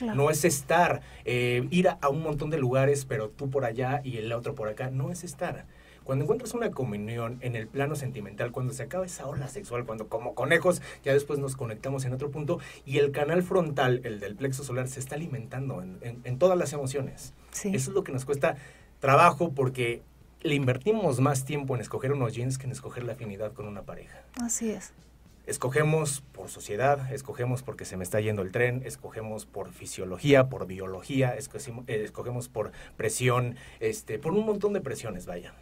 [0.00, 4.00] No es estar, eh, ir a, a un montón de lugares, pero tú por allá
[4.02, 5.66] y el otro por acá, no es estar
[6.04, 10.08] cuando encuentras una comunión en el plano sentimental, cuando se acaba esa ola sexual, cuando
[10.08, 14.36] como conejos ya después nos conectamos en otro punto y el canal frontal, el del
[14.36, 17.34] plexo solar, se está alimentando en, todas las emociones.
[17.52, 18.56] Eso es lo que nos cuesta
[19.00, 20.02] trabajo porque
[20.40, 23.82] le invertimos más tiempo en escoger unos jeans que en escoger la afinidad con una
[23.82, 24.22] pareja.
[24.40, 24.92] Así es.
[25.46, 30.66] Escogemos por sociedad, escogemos porque se me está yendo el tren, escogemos por fisiología, por
[30.66, 35.52] biología, escogemos por presión, este, por un montón de presiones, vaya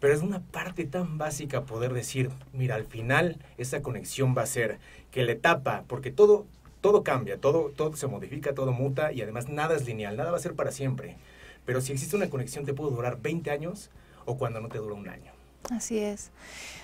[0.00, 4.46] pero es una parte tan básica poder decir, mira, al final esa conexión va a
[4.46, 4.78] ser
[5.10, 6.46] que la etapa, porque todo,
[6.80, 10.36] todo cambia, todo, todo se modifica, todo muta y además nada es lineal, nada va
[10.36, 11.16] a ser para siempre.
[11.64, 13.90] Pero si existe una conexión te puede durar 20 años
[14.24, 15.32] o cuando no te dura un año.
[15.70, 16.30] Así es.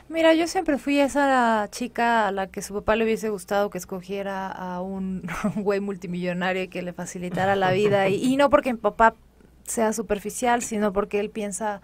[0.09, 3.79] Mira, yo siempre fui esa chica a la que su papá le hubiese gustado que
[3.79, 8.09] escogiera a un güey multimillonario que le facilitara la vida.
[8.09, 9.15] Y, y no porque mi papá
[9.65, 11.81] sea superficial, sino porque él piensa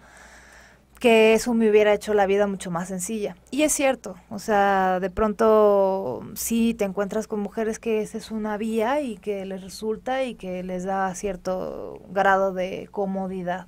[1.01, 3.35] que eso me hubiera hecho la vida mucho más sencilla.
[3.49, 8.29] Y es cierto, o sea, de pronto sí te encuentras con mujeres que esa es
[8.29, 13.65] una vía y que les resulta y que les da cierto grado de comodidad.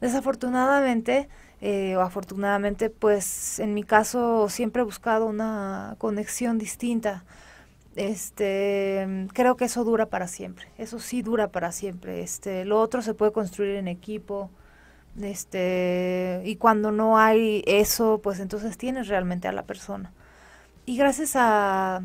[0.00, 1.28] Desafortunadamente,
[1.60, 7.24] eh, o afortunadamente, pues en mi caso siempre he buscado una conexión distinta.
[7.94, 10.66] Este, creo que eso dura para siempre.
[10.76, 12.20] Eso sí dura para siempre.
[12.20, 14.50] Este, lo otro se puede construir en equipo
[15.22, 20.12] este, y cuando no hay eso, pues entonces tienes realmente a la persona.
[20.86, 22.02] Y gracias a,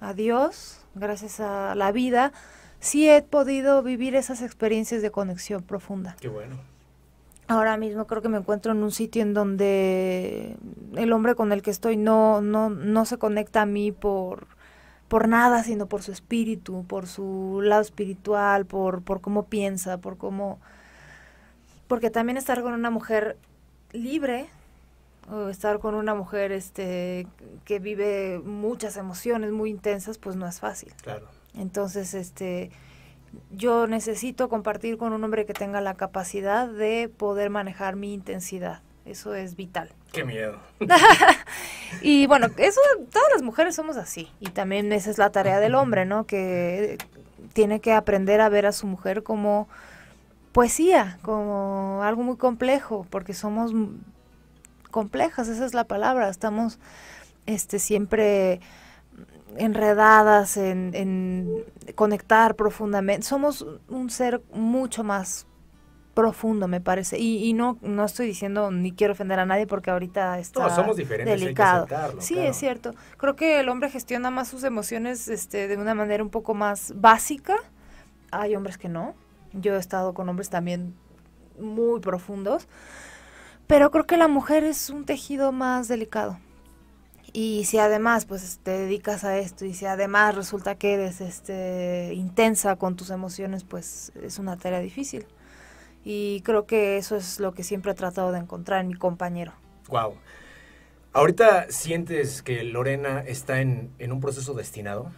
[0.00, 2.32] a Dios, gracias a la vida,
[2.80, 6.16] sí he podido vivir esas experiencias de conexión profunda.
[6.20, 6.56] Qué bueno.
[7.46, 10.56] Ahora mismo creo que me encuentro en un sitio en donde
[10.96, 14.46] el hombre con el que estoy no, no, no se conecta a mí por,
[15.08, 20.18] por nada, sino por su espíritu, por su lado espiritual, por, por cómo piensa, por
[20.18, 20.60] cómo
[21.88, 23.36] porque también estar con una mujer
[23.92, 24.48] libre
[25.30, 27.26] o estar con una mujer este
[27.64, 30.92] que vive muchas emociones muy intensas pues no es fácil.
[31.02, 31.26] Claro.
[31.54, 32.70] Entonces este
[33.50, 38.80] yo necesito compartir con un hombre que tenga la capacidad de poder manejar mi intensidad.
[39.04, 39.90] Eso es vital.
[40.12, 40.58] Qué miedo.
[42.02, 44.30] Y bueno eso todas las mujeres somos así.
[44.40, 46.98] Y también esa es la tarea del hombre no que
[47.54, 49.68] tiene que aprender a ver a su mujer como
[50.52, 53.72] poesía, como algo muy complejo, porque somos
[54.90, 56.78] complejas, esa es la palabra, estamos
[57.46, 58.60] este siempre
[59.56, 63.26] enredadas en, conectar profundamente.
[63.26, 65.46] Somos un ser mucho más
[66.14, 67.18] profundo, me parece.
[67.18, 71.40] Y, no, no estoy diciendo ni quiero ofender a nadie porque ahorita está somos diferentes,
[71.40, 71.86] delicado.
[72.18, 72.94] sí, es cierto.
[73.16, 76.92] Creo que el hombre gestiona más sus emociones este, de una manera un poco más
[76.96, 77.56] básica.
[78.30, 79.14] Hay hombres que no.
[79.52, 80.94] Yo he estado con hombres también
[81.58, 82.68] muy profundos.
[83.66, 86.38] Pero creo que la mujer es un tejido más delicado.
[87.34, 92.12] Y si además pues te dedicas a esto y si además resulta que eres este
[92.14, 95.26] intensa con tus emociones, pues es una tarea difícil.
[96.04, 99.52] Y creo que eso es lo que siempre he tratado de encontrar en mi compañero.
[99.88, 100.14] Wow.
[101.12, 105.10] Ahorita sientes que Lorena está en, en un proceso destinado.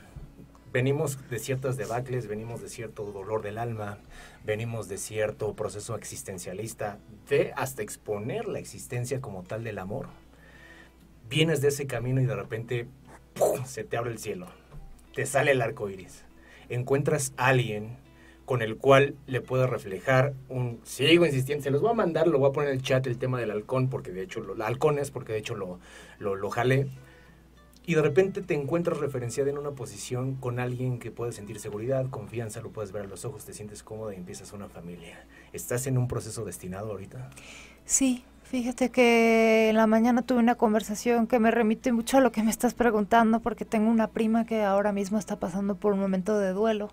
[0.73, 3.99] Venimos de ciertas debacles, venimos de cierto dolor del alma,
[4.45, 10.07] venimos de cierto proceso existencialista, de hasta exponer la existencia como tal del amor.
[11.29, 12.87] Vienes de ese camino y de repente
[13.65, 14.47] se te abre el cielo,
[15.13, 16.25] te sale el arco iris.
[16.69, 17.97] Encuentras a alguien
[18.45, 20.81] con el cual le puedo reflejar un...
[20.85, 23.19] Sigo insistiendo, se los voy a mandar, lo voy a poner en el chat el
[23.19, 25.81] tema del halcón, porque de hecho, lo, halcones, porque de hecho lo,
[26.19, 26.89] lo, lo jalé.
[27.87, 32.09] Y de repente te encuentras referenciada en una posición con alguien que puede sentir seguridad,
[32.11, 35.25] confianza, lo puedes ver a los ojos, te sientes cómoda y empiezas una familia.
[35.53, 37.31] ¿Estás en un proceso destinado ahorita?
[37.87, 42.31] Sí, fíjate que en la mañana tuve una conversación que me remite mucho a lo
[42.33, 46.01] que me estás preguntando, porque tengo una prima que ahora mismo está pasando por un
[46.01, 46.91] momento de duelo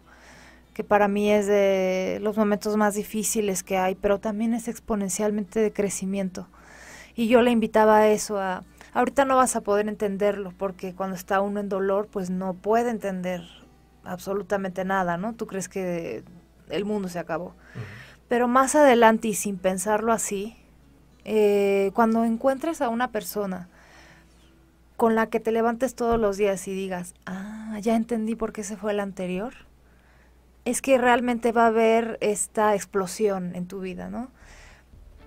[0.77, 5.59] que para mí es de los momentos más difíciles que hay, pero también es exponencialmente
[5.59, 6.47] de crecimiento.
[7.15, 8.63] Y yo le invitaba a eso, a,
[8.97, 12.89] ahorita no vas a poder entenderlo, porque cuando está uno en dolor, pues no puede
[12.89, 13.43] entender
[14.03, 15.33] absolutamente nada, ¿no?
[15.33, 16.23] Tú crees que
[16.69, 17.53] el mundo se acabó.
[18.27, 20.57] Pero más adelante y sin pensarlo así,
[21.25, 23.69] eh, cuando encuentres a una persona
[24.95, 28.63] con la que te levantes todos los días y digas, ah, ya entendí por qué
[28.63, 29.53] se fue el anterior,
[30.65, 34.31] es que realmente va a haber esta explosión en tu vida, ¿no?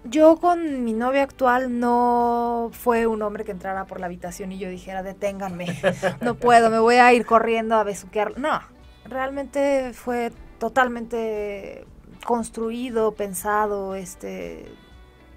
[0.04, 4.58] Yo con mi novio actual no fue un hombre que entrara por la habitación y
[4.58, 5.66] yo dijera, deténganme,
[6.22, 8.38] no puedo, me voy a ir corriendo a besuquear.
[8.38, 8.60] No,
[9.04, 11.86] realmente fue totalmente
[12.24, 14.72] construido, pensado, este,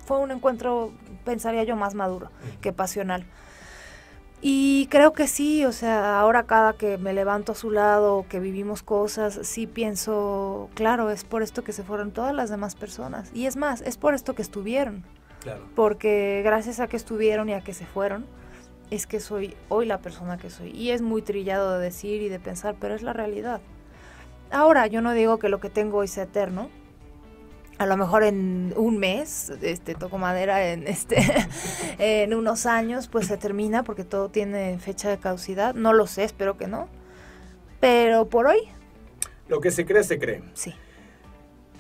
[0.05, 0.93] fue un encuentro,
[1.25, 2.29] pensaría yo, más maduro
[2.61, 3.25] que pasional.
[4.45, 8.41] Y creo que sí, o sea, ahora cada que me levanto a su lado, que
[8.41, 13.31] vivimos cosas, sí pienso, claro, es por esto que se fueron todas las demás personas.
[13.33, 15.05] Y es más, es por esto que estuvieron.
[15.39, 15.63] Claro.
[15.75, 18.25] Porque gracias a que estuvieron y a que se fueron,
[18.91, 20.71] es que soy hoy la persona que soy.
[20.71, 23.61] Y es muy trillado de decir y de pensar, pero es la realidad.
[24.51, 26.69] Ahora, yo no digo que lo que tengo hoy sea eterno,
[27.77, 31.17] a lo mejor en un mes, este, toco madera, en, este,
[31.99, 35.73] en unos años, pues se termina porque todo tiene fecha de caducidad.
[35.73, 36.87] No lo sé, espero que no.
[37.79, 38.59] Pero por hoy.
[39.47, 40.43] Lo que se cree, se cree.
[40.53, 40.73] Sí.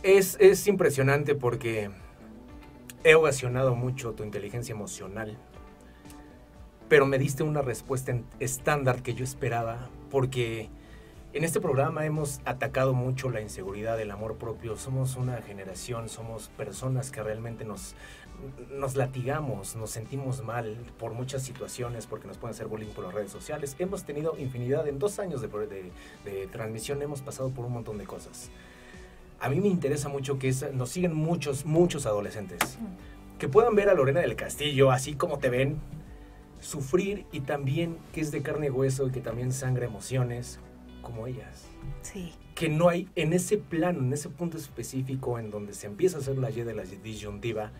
[0.03, 1.89] Es, es impresionante porque
[3.03, 5.37] he ovacionado mucho tu inteligencia emocional,
[6.89, 10.69] pero me diste una respuesta estándar que yo esperaba porque
[11.33, 14.77] en este programa hemos atacado mucho la inseguridad, el amor propio.
[14.77, 17.95] Somos una generación, somos personas que realmente nos,
[18.69, 23.15] nos latigamos, nos sentimos mal por muchas situaciones, porque nos pueden hacer bullying por las
[23.15, 23.75] redes sociales.
[23.79, 25.47] Hemos tenido infinidad, en dos años de,
[26.23, 28.51] de, transmisión hemos pasado por un montón de cosas.
[29.39, 32.77] A mí me interesa mucho que nos siguen muchos, muchos adolescentes.
[33.39, 35.81] Que puedan ver a Lorena del Castillo, así como te ven,
[36.59, 40.59] sufrir y también que es de carne y hueso y que también sangra emociones,
[41.03, 41.65] como ellas.
[42.01, 42.33] Sí.
[42.55, 46.21] Que no hay en ese plano, en ese punto específico en donde se empieza a
[46.21, 47.71] hacer la Y de la disyuntiva,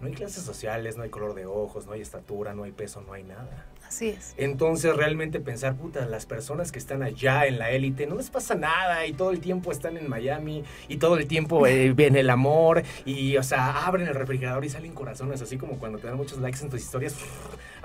[0.00, 3.00] no hay clases sociales, no hay color de ojos, no hay estatura, no hay peso,
[3.00, 3.66] no hay nada.
[3.86, 4.34] Así es.
[4.36, 8.54] Entonces realmente pensar, puta, las personas que están allá en la élite no les pasa
[8.54, 12.28] nada y todo el tiempo están en Miami y todo el tiempo eh, ven el
[12.30, 16.16] amor y, o sea, abren el refrigerador y salen corazones, así como cuando te dan
[16.16, 17.14] muchos likes en tus historias,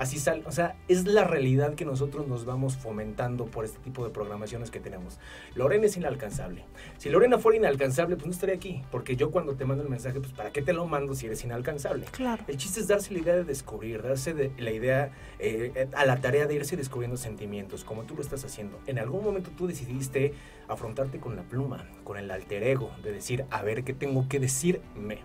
[0.00, 0.42] así sale.
[0.46, 4.70] O sea, es la realidad que nosotros nos vamos fomentando por este tipo de programaciones
[4.70, 5.20] que tenemos.
[5.54, 6.64] Lorena es inalcanzable.
[6.96, 10.18] Si Lorena fuera inalcanzable, pues no estaría aquí, porque yo cuando te mando el mensaje,
[10.18, 12.06] pues ¿para qué te lo mando si eres inalcanzable?
[12.06, 12.42] Claro.
[12.48, 15.12] El chiste es darse la idea de descubrir, darse de, la idea...
[15.38, 18.80] Eh, a la tarea de irse descubriendo sentimientos, como tú lo estás haciendo.
[18.86, 20.32] En algún momento tú decidiste
[20.66, 24.40] afrontarte con la pluma, con el alter ego, de decir, a ver qué tengo que
[24.40, 25.18] decirme.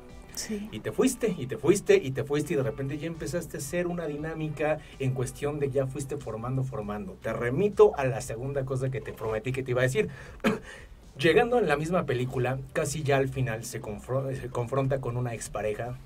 [0.71, 3.59] Y te fuiste, y te fuiste, y te fuiste, y de repente ya empezaste a
[3.59, 7.13] hacer una dinámica en cuestión de ya fuiste formando, formando.
[7.21, 10.09] Te remito a la segunda cosa que te prometí que te iba a decir.
[11.17, 15.97] Llegando en la misma película, casi ya al final se, se confronta con una expareja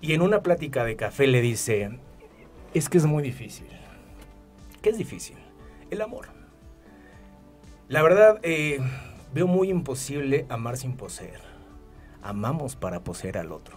[0.00, 1.98] y en una plática de café le dice,
[2.74, 3.68] es que es muy difícil.
[4.82, 5.36] ¿Qué es difícil?
[5.90, 6.26] El amor.
[7.88, 8.78] La verdad, eh,
[9.32, 11.47] veo muy imposible amar sin poseer.
[12.22, 13.76] Amamos para poseer al otro.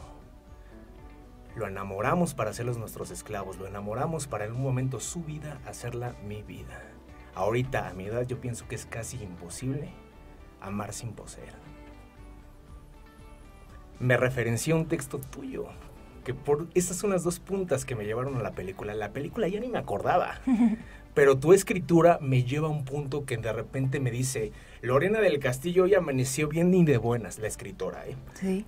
[1.56, 3.58] Lo enamoramos para hacerlos nuestros esclavos.
[3.58, 6.82] Lo enamoramos para en un momento su vida hacerla mi vida.
[7.36, 9.90] Ahorita, a mi edad, yo pienso que es casi imposible
[10.62, 11.54] amar sin poseer.
[14.00, 15.68] Me referencié a un texto tuyo,
[16.24, 18.94] que por esas son las dos puntas que me llevaron a la película.
[18.94, 20.40] La película ya ni me acordaba,
[21.14, 24.52] pero tu escritura me lleva a un punto que de repente me dice,
[24.82, 28.16] Lorena del Castillo hoy amaneció bien ni de buenas, la escritora, ¿eh?
[28.34, 28.66] Sí.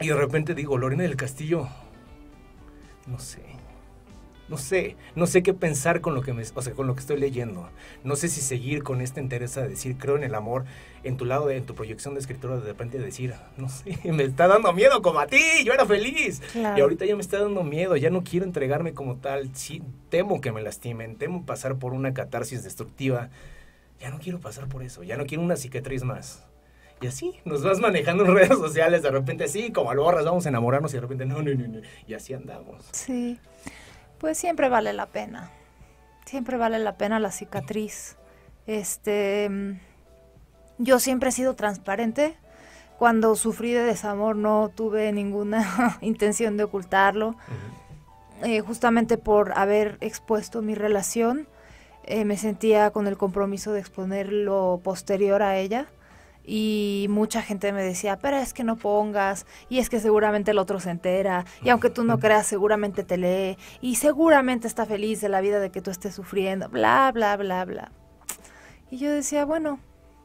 [0.00, 1.68] Y de repente digo, Lorena del Castillo,
[3.06, 3.42] no sé,
[4.48, 7.00] no sé, no sé qué pensar con lo que me, o sea, con lo que
[7.00, 7.68] estoy leyendo.
[8.02, 10.64] No sé si seguir con esta interés de decir creo en el amor
[11.04, 14.48] en tu lado, en tu proyección de escritora, de repente decir, no sé, me está
[14.48, 16.40] dando miedo como a ti, yo era feliz.
[16.54, 20.40] Y ahorita ya me está dando miedo, ya no quiero entregarme como tal, sí, temo
[20.40, 23.30] que me lastimen, temo pasar por una catarsis destructiva.
[24.00, 26.44] Ya no quiero pasar por eso, ya no quiero una cicatriz más.
[27.00, 30.48] Y así nos vas manejando en redes sociales, de repente sí, como alborras, vamos a
[30.48, 31.80] enamorarnos y de repente no, no, no, no.
[32.06, 32.84] Y así andamos.
[32.92, 33.38] Sí
[34.18, 35.50] pues siempre vale la pena.
[36.26, 38.16] Siempre vale la pena la cicatriz.
[38.66, 39.50] Este,
[40.78, 42.36] yo siempre he sido transparente.
[42.98, 47.36] Cuando sufrí de desamor no tuve ninguna intención de ocultarlo.
[48.42, 51.48] Eh, justamente por haber expuesto mi relación,
[52.10, 55.88] eh, me sentía con el compromiso de exponer lo posterior a ella
[56.42, 60.58] y mucha gente me decía, pero es que no pongas, y es que seguramente el
[60.58, 65.20] otro se entera, y aunque tú no creas, seguramente te lee, y seguramente está feliz
[65.20, 67.92] de la vida de que tú estés sufriendo, bla, bla, bla, bla.
[68.90, 69.78] Y yo decía, bueno,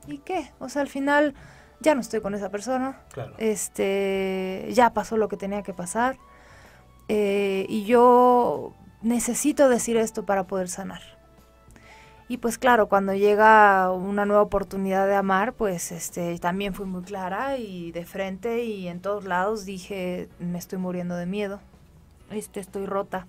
[0.07, 0.53] ¿y qué?
[0.59, 1.33] O sea, al final
[1.81, 3.01] ya no estoy con esa persona,
[3.37, 6.17] este, ya pasó lo que tenía que pasar,
[7.09, 11.12] eh, y yo necesito decir esto para poder sanar.
[12.27, 17.03] Y pues claro, cuando llega una nueva oportunidad de amar, pues este también fui muy
[17.03, 21.59] clara y de frente y en todos lados dije, me estoy muriendo de miedo.
[22.31, 23.27] Este estoy rota.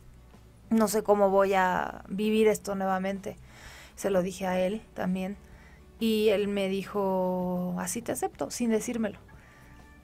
[0.71, 3.37] No sé cómo voy a vivir esto nuevamente.
[3.97, 5.37] Se lo dije a él también
[5.99, 9.19] y él me dijo, "Así te acepto", sin decírmelo.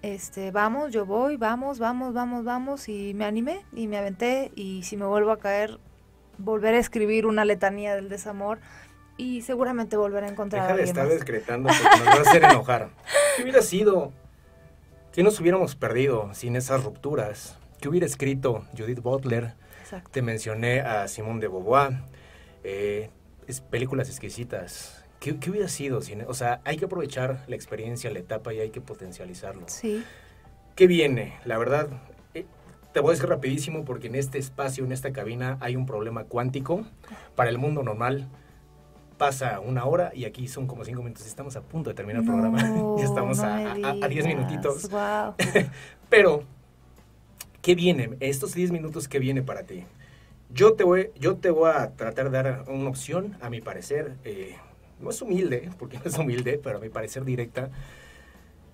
[0.03, 4.83] Este, vamos, yo voy, vamos, vamos, vamos, vamos y me animé y me aventé y
[4.83, 5.79] si me vuelvo a caer
[6.41, 8.59] volver a escribir una letanía del desamor
[9.17, 11.19] y seguramente volver a encontrar Deja a de alguien estar más.
[11.19, 12.89] decretando porque nos va a hacer enojar.
[13.37, 14.13] ¿Qué hubiera sido?
[15.13, 17.59] ¿Qué nos hubiéramos perdido sin esas rupturas?
[17.81, 19.55] ¿Qué hubiera escrito Judith Butler?
[19.81, 20.11] Exacto.
[20.13, 21.93] Te mencioné a Simone de Beauvoir.
[22.65, 23.11] Eh,
[23.47, 25.05] es películas exquisitas.
[25.19, 26.01] ¿Qué, qué hubiera sido?
[26.01, 29.65] Sin, o sea, hay que aprovechar la experiencia, la etapa y hay que potencializarlo.
[29.67, 30.05] Sí,
[30.77, 31.35] ¿Qué viene?
[31.45, 31.89] La verdad,
[32.93, 36.25] te voy a decir rapidísimo porque en este espacio, en esta cabina, hay un problema
[36.25, 36.85] cuántico.
[37.37, 38.29] Para el mundo normal
[39.19, 41.27] pasa una hora y aquí son como cinco minutos.
[41.27, 42.59] Estamos a punto de terminar el programa.
[42.99, 44.89] Ya estamos no a, a- a diez minutitos.
[44.89, 45.35] Guau.
[46.09, 46.43] Pero,
[47.63, 48.11] ¿qué viene?
[48.21, 49.85] Estos 10 minutos, ¿qué viene para ti?
[50.53, 54.17] Yo te voy, yo te voy a tratar de dar una opción, a mi parecer,
[54.25, 54.57] eh,
[54.99, 57.71] no es humilde, porque no es humilde, pero a mi parecer directa.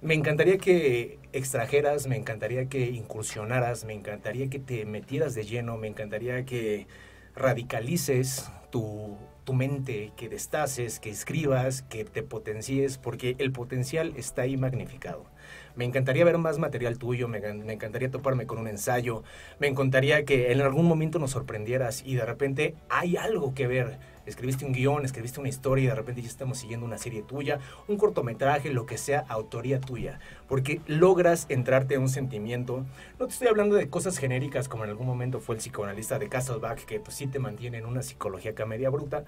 [0.03, 5.79] Me encantaría que extrajeras, me encantaría que incursionaras, me encantaría que te metieras de lleno,
[5.79, 6.87] me encantaría que
[7.35, 14.43] radicalices tu, tu mente, que destaces, que escribas, que te potencies, porque el potencial está
[14.43, 15.25] ahí magnificado.
[15.77, 19.23] Me encantaría ver más material tuyo, me, me encantaría toparme con un ensayo,
[19.59, 23.99] me encantaría que en algún momento nos sorprendieras y de repente hay algo que ver.
[24.27, 27.61] Escribiste un guion, escribiste una historia y de repente ya estamos siguiendo una serie tuya,
[27.89, 30.19] un cortometraje, lo que sea, autoría tuya.
[30.49, 32.85] Porque logras entrarte a un sentimiento.
[33.19, 36.29] No te estoy hablando de cosas genéricas como en algún momento fue el psicoanalista de
[36.29, 39.25] Castleback, que pues sí te mantiene en una psicología acá media bruta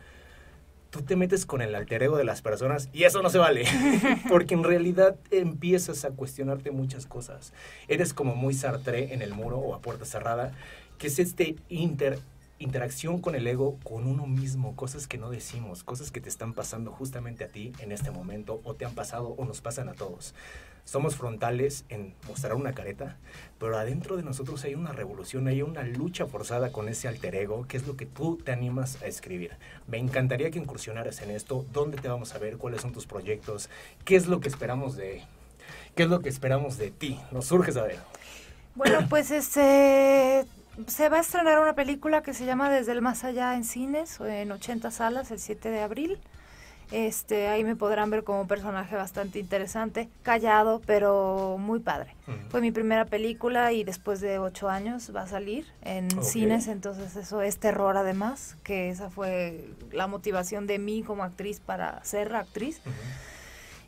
[0.90, 3.64] tú te metes con el alter ego de las personas y eso no se vale,
[4.28, 7.52] porque en realidad empiezas a cuestionarte muchas cosas.
[7.88, 10.52] Eres como muy Sartre en el muro o a puerta cerrada,
[10.98, 12.18] que es este inter
[12.58, 16.54] interacción con el ego, con uno mismo, cosas que no decimos, cosas que te están
[16.54, 19.94] pasando justamente a ti en este momento o te han pasado o nos pasan a
[19.94, 20.34] todos.
[20.84, 23.18] Somos frontales en mostrar una careta,
[23.58, 27.66] pero adentro de nosotros hay una revolución, hay una lucha forzada con ese alter ego,
[27.68, 29.52] que es lo que tú te animas a escribir.
[29.86, 33.68] Me encantaría que incursionaras en esto, dónde te vamos a ver, cuáles son tus proyectos,
[34.06, 35.22] qué es lo que esperamos de
[35.94, 37.20] qué es lo que esperamos de ti.
[37.32, 37.98] Nos surge saber.
[38.74, 40.46] Bueno, pues este
[40.86, 44.20] se va a estrenar una película que se llama Desde el Más Allá en cines,
[44.20, 46.18] en 80 salas, el 7 de abril.
[46.90, 52.14] Este, ahí me podrán ver como un personaje bastante interesante, callado, pero muy padre.
[52.48, 57.14] Fue mi primera película y después de ocho años va a salir en cines, entonces
[57.16, 62.34] eso es terror además, que esa fue la motivación de mí como actriz para ser
[62.34, 62.80] actriz.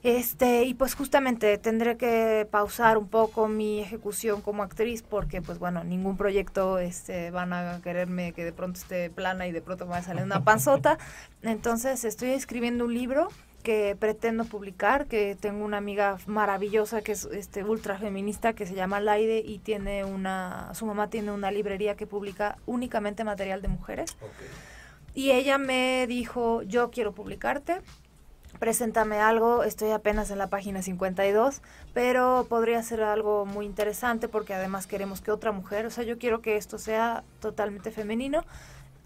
[0.02, 5.58] Este, y pues justamente tendré que pausar un poco mi ejecución como actriz porque pues
[5.58, 9.84] bueno, ningún proyecto este van a quererme que de pronto esté plana y de pronto
[9.84, 10.98] me va a salir una panzota.
[11.42, 13.28] Entonces, estoy escribiendo un libro
[13.62, 18.74] que pretendo publicar, que tengo una amiga maravillosa que es este ultra feminista que se
[18.74, 23.68] llama Laide y tiene una su mamá tiene una librería que publica únicamente material de
[23.68, 24.16] mujeres.
[25.14, 27.82] Y ella me dijo, "Yo quiero publicarte."
[28.58, 31.62] Preséntame algo, estoy apenas en la página 52,
[31.94, 36.18] pero podría ser algo muy interesante porque además queremos que otra mujer, o sea, yo
[36.18, 38.44] quiero que esto sea totalmente femenino,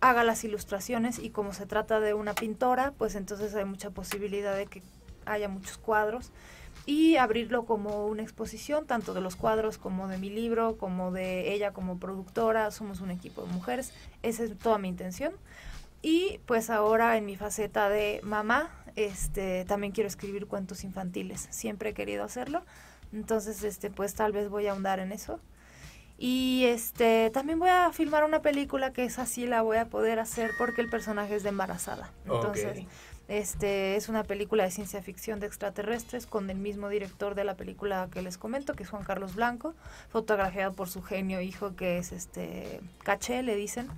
[0.01, 4.57] haga las ilustraciones y como se trata de una pintora, pues entonces hay mucha posibilidad
[4.57, 4.83] de que
[5.27, 6.31] haya muchos cuadros
[6.87, 11.55] y abrirlo como una exposición, tanto de los cuadros como de mi libro, como de
[11.55, 13.93] ella como productora, somos un equipo de mujeres,
[14.23, 15.33] esa es toda mi intención.
[16.05, 21.49] Y pues ahora en mi faceta de mamá, este, también quiero escribir cuentos infantiles.
[21.49, 22.63] Siempre he querido hacerlo.
[23.15, 25.41] Entonces, este, pues tal vez voy a ahondar en eso.
[26.19, 30.19] Y este, también voy a filmar una película que es así la voy a poder
[30.19, 32.13] hacer porque el personaje es de embarazada.
[32.27, 32.85] Entonces,
[33.29, 37.55] este es una película de ciencia ficción de extraterrestres con el mismo director de la
[37.55, 39.75] película que les comento, que es Juan Carlos Blanco,
[40.11, 43.89] fotografiado por su genio hijo que es este Caché, le dicen.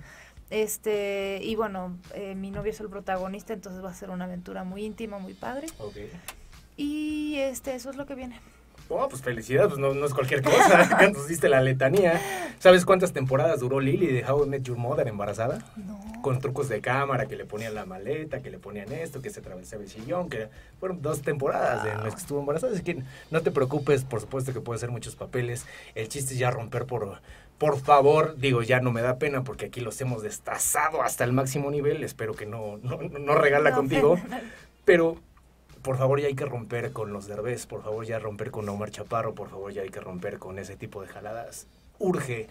[0.49, 4.63] Este, y bueno, eh, mi novio es el protagonista, entonces va a ser una aventura
[4.63, 5.67] muy íntima, muy padre.
[6.77, 8.39] Y este, eso es lo que viene.
[8.89, 10.87] Oh, pues felicidades, pues no, no es cualquier cosa.
[11.27, 12.21] Diste la letanía.
[12.59, 15.59] ¿Sabes cuántas temporadas duró Lily de How I Met Your Mother embarazada?
[15.75, 15.99] No.
[16.21, 19.41] Con trucos de cámara, que le ponían la maleta, que le ponían esto, que se
[19.41, 22.73] atravesaba el sillón, que fueron dos temporadas en las que estuvo embarazada.
[22.73, 25.65] Así que no te preocupes, por supuesto que puede ser muchos papeles.
[25.93, 27.21] El chiste es ya romper por,
[27.57, 31.33] por favor, digo, ya no me da pena porque aquí los hemos destazado hasta el
[31.33, 32.03] máximo nivel.
[32.03, 34.19] Espero que no, no, no regala contigo.
[34.85, 35.17] Pero
[35.81, 38.91] por favor ya hay que romper con los derbés, por favor ya romper con Omar
[38.91, 41.67] Chaparro, por favor ya hay que romper con ese tipo de jaladas.
[41.97, 42.47] Urge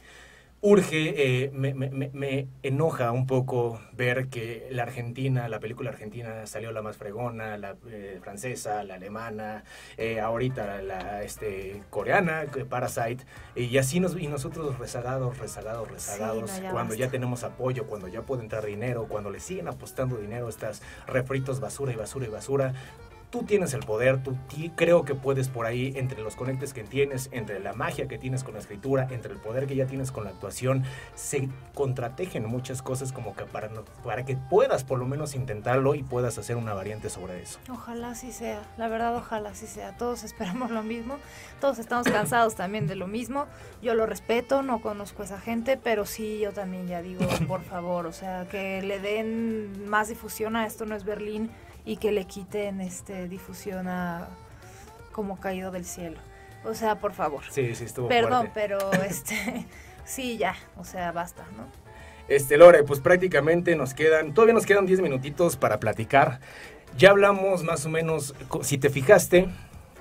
[0.68, 6.44] urge, eh, me, me, me, enoja un poco ver que la Argentina, la película argentina
[6.46, 9.62] salió la más fregona, la eh, francesa, la alemana,
[9.96, 16.96] eh, ahorita la este, coreana, Parasite, y así nos, y nosotros rezagados, rezagados, rezagados, cuando
[16.96, 20.82] ya tenemos apoyo, cuando ya puede entrar dinero, cuando le siguen apostando dinero a estas
[21.06, 22.74] refritos basura y basura y basura,
[23.30, 24.36] tú tienes el poder, tú
[24.74, 28.44] creo que puedes por ahí, entre los conectes que tienes, entre la magia que tienes
[28.44, 32.82] con la escritura, entre el poder que ya tienes con la actuación, se contratejen muchas
[32.82, 33.70] cosas como que para,
[34.04, 37.58] para que puedas por lo menos intentarlo y puedas hacer una variante sobre eso.
[37.70, 41.16] Ojalá así sea, la verdad ojalá así sea, todos esperamos lo mismo,
[41.60, 43.46] todos estamos cansados también de lo mismo,
[43.82, 47.62] yo lo respeto, no conozco a esa gente, pero sí yo también ya digo, por
[47.62, 51.50] favor, o sea, que le den más difusión a esto no es Berlín,
[51.86, 54.28] y que le quiten este difusión a
[55.12, 56.18] como caído del cielo.
[56.64, 57.44] O sea, por favor.
[57.48, 59.66] Sí, sí, estuvo Perdón, pero este
[60.04, 61.64] sí, ya, o sea, basta, ¿no?
[62.28, 66.40] Este, Lore, pues prácticamente nos quedan, todavía nos quedan 10 minutitos para platicar.
[66.98, 69.48] Ya hablamos más o menos, si te fijaste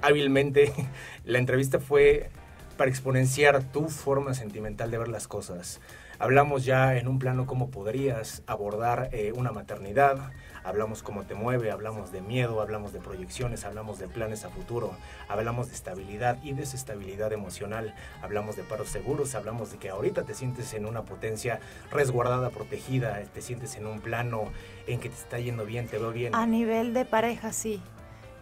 [0.01, 0.73] hábilmente,
[1.23, 2.29] la entrevista fue
[2.77, 5.79] para exponenciar tu forma sentimental de ver las cosas.
[6.17, 10.31] Hablamos ya en un plano cómo podrías abordar eh, una maternidad,
[10.65, 14.91] hablamos cómo te mueve, hablamos de miedo, hablamos de proyecciones, hablamos de planes a futuro,
[15.27, 20.33] hablamos de estabilidad y desestabilidad emocional, hablamos de paros seguros, hablamos de que ahorita te
[20.33, 21.59] sientes en una potencia
[21.91, 24.51] resguardada, protegida, te sientes en un plano
[24.87, 26.33] en que te está yendo bien, te veo bien.
[26.35, 27.81] A nivel de pareja, sí.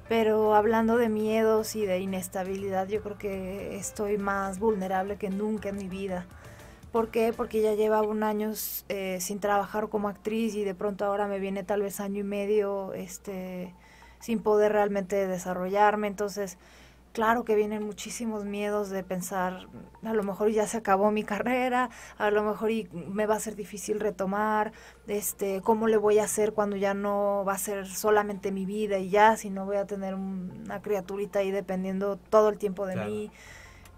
[0.09, 5.69] Pero hablando de miedos y de inestabilidad, yo creo que estoy más vulnerable que nunca
[5.69, 6.25] en mi vida.
[6.93, 7.33] ¿Por qué?
[7.35, 8.51] Porque ya llevaba un año
[8.87, 12.23] eh, sin trabajar como actriz y de pronto ahora me viene tal vez año y
[12.23, 13.73] medio este,
[14.19, 16.05] sin poder realmente desarrollarme.
[16.05, 16.59] Entonces,
[17.11, 19.69] claro que vienen muchísimos miedos de pensar,
[20.03, 21.89] a lo mejor ya se acabó mi carrera,
[22.19, 24.71] a lo mejor y me va a ser difícil retomar,
[25.07, 28.99] este, cómo le voy a hacer cuando ya no va a ser solamente mi vida
[28.99, 33.31] y ya, sino voy a tener una criaturita ahí dependiendo todo el tiempo de mí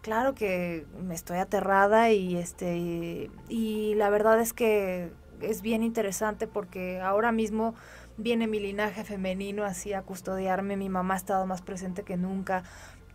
[0.06, 6.45] claro que me estoy aterrada y este y, la verdad es que es bien interesante
[6.45, 7.74] porque ahora mismo
[8.16, 12.62] viene mi linaje femenino así a custodiarme, mi mamá ha estado más presente que nunca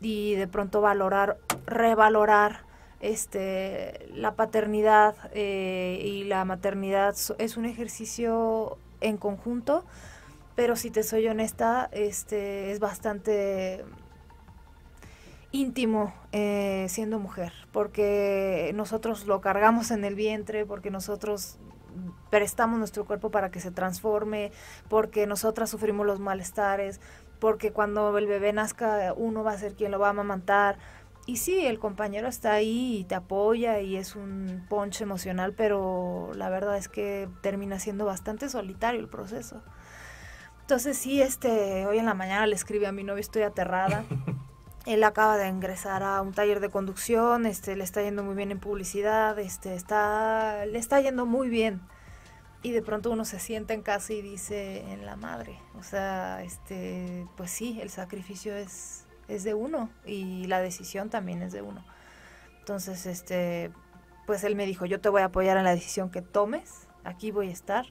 [0.01, 2.65] y de pronto valorar, revalorar
[2.99, 9.85] este la paternidad eh, y la maternidad es un ejercicio en conjunto
[10.57, 13.85] pero si te soy honesta, este es bastante
[15.53, 21.59] íntimo eh, siendo mujer, porque nosotros lo cargamos en el vientre, porque nosotros
[22.31, 24.53] prestamos nuestro cuerpo para que se transforme,
[24.89, 27.01] porque nosotras sufrimos los malestares,
[27.41, 30.79] porque cuando el bebé nazca uno va a ser quien lo va a amamantar.
[31.27, 36.31] Y sí, el compañero está ahí y te apoya y es un ponche emocional, pero
[36.35, 39.63] la verdad es que termina siendo bastante solitario el proceso.
[40.63, 44.05] Entonces sí, este, hoy en la mañana le escribí a mi novio, estoy aterrada.
[44.87, 48.51] Él acaba de ingresar a un taller de conducción, este, le está yendo muy bien
[48.51, 51.83] en publicidad, este, está, le está yendo muy bien.
[52.63, 55.59] Y de pronto uno se sienta en casa y dice, en la madre.
[55.79, 61.43] O sea, este, pues sí, el sacrificio es, es de uno y la decisión también
[61.43, 61.85] es de uno.
[62.59, 63.71] Entonces, este,
[64.27, 67.31] pues él me dijo, yo te voy a apoyar en la decisión que tomes, aquí
[67.31, 67.87] voy a estar.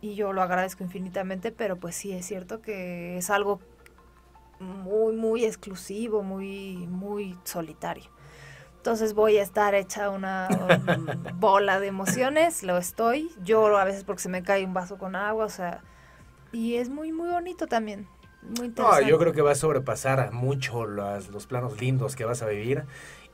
[0.00, 3.60] Y yo lo agradezco infinitamente, pero pues sí, es cierto que es algo
[4.60, 8.04] muy, muy exclusivo, muy, muy solitario.
[8.76, 10.48] Entonces voy a estar hecha una
[11.34, 13.30] bola de emociones, lo estoy.
[13.42, 15.82] Lloro a veces porque se me cae un vaso con agua, o sea,
[16.52, 18.06] y es muy, muy bonito también.
[18.42, 19.10] Muy interesante.
[19.10, 22.84] yo creo que va a sobrepasar mucho los, los planos lindos que vas a vivir.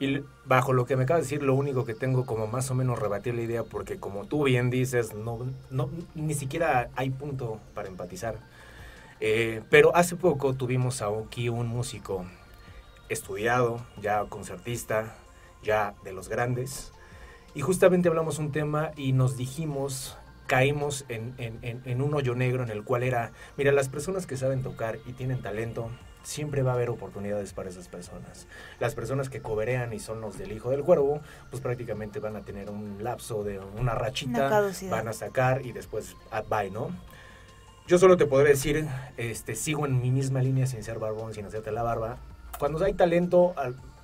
[0.01, 2.75] Y bajo lo que me acabas de decir, lo único que tengo como más o
[2.75, 5.39] menos rebatir la idea, porque como tú bien dices, no,
[5.71, 8.37] no, ni siquiera hay punto para empatizar.
[9.25, 12.27] Eh, pero hace poco tuvimos aquí un músico
[13.09, 15.15] estudiado, ya concertista,
[15.63, 16.93] ya de los grandes,
[17.55, 20.17] y justamente hablamos un tema y nos dijimos,
[20.49, 24.65] caímos en, en, un hoyo negro en el cual era, mira, las personas que saben
[24.65, 25.89] tocar y tienen talento,
[26.25, 28.49] siempre va a haber oportunidades para esas personas.
[28.81, 32.41] Las personas que coberean y son los del hijo del cuervo, pues prácticamente van a
[32.41, 36.91] tener un lapso de una rachita, van a sacar y después ah, bye, ¿no?
[37.89, 41.45] Yo solo te podré decir, este, sigo en mi misma línea sin ser barbón, sin
[41.47, 42.17] hacerte la barba.
[42.59, 43.55] Cuando hay talento,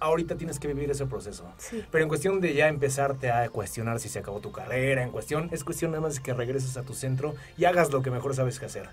[0.00, 1.44] ahorita tienes que vivir ese proceso.
[1.90, 5.48] Pero en cuestión de ya empezarte a cuestionar si se acabó tu carrera, en cuestión,
[5.52, 8.34] es cuestión nada más de que regreses a tu centro y hagas lo que mejor
[8.34, 8.88] sabes que hacer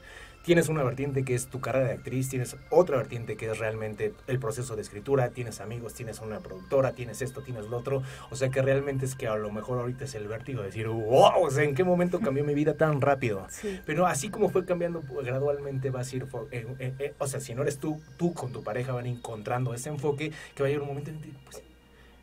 [0.45, 4.13] tienes una vertiente que es tu carrera de actriz, tienes otra vertiente que es realmente
[4.27, 8.35] el proceso de escritura, tienes amigos, tienes una productora, tienes esto, tienes lo otro, o
[8.35, 11.43] sea que realmente es que a lo mejor ahorita es el vértigo de decir, wow,
[11.43, 13.47] o sea, ¿en qué momento cambió mi vida tan rápido?
[13.85, 17.39] Pero así como fue cambiando pues, gradualmente vas a ir, eh, eh, eh, o sea,
[17.39, 20.69] si no eres tú, tú con tu pareja van encontrando ese enfoque que va a
[20.69, 21.63] llegar un momento en que, pues,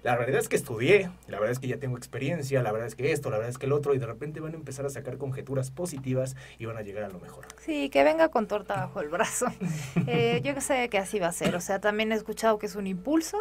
[0.02, 2.96] la verdad es que estudié, la verdad es que ya tengo experiencia, la verdad es
[2.96, 4.90] que esto, la verdad es que el otro, y de repente van a empezar a
[4.90, 7.46] sacar conjeturas positivas y van a llegar a lo mejor.
[7.64, 9.46] Sí, que venga con torta bajo el brazo.
[10.06, 12.74] eh, yo sé que así va a ser, o sea, también he escuchado que es
[12.74, 13.38] un impulso,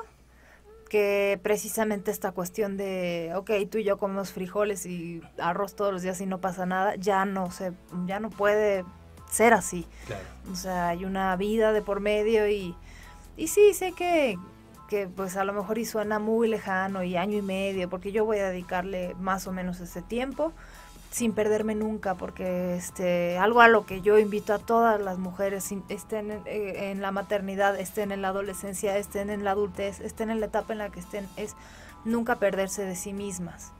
[0.87, 6.01] que precisamente esta cuestión de, ok, tú y yo comemos frijoles y arroz todos los
[6.01, 7.71] días y no pasa nada, ya no se,
[8.05, 8.85] ya no puede
[9.31, 9.87] ser así.
[10.05, 10.23] Claro.
[10.51, 12.75] O sea, hay una vida de por medio y,
[13.37, 14.37] y sí, sé que,
[14.91, 18.25] que pues a lo mejor y suena muy lejano y año y medio, porque yo
[18.25, 20.51] voy a dedicarle más o menos ese tiempo
[21.11, 25.71] sin perderme nunca, porque este algo a lo que yo invito a todas las mujeres,
[25.87, 30.29] estén en, eh, en, la maternidad, estén en la adolescencia, estén en la adultez, estén
[30.29, 31.55] en la etapa en la que estén, es
[32.03, 33.71] nunca perderse de sí mismas,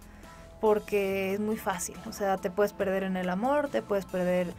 [0.62, 4.54] porque es muy fácil, o sea, te puedes perder en el amor, te puedes perder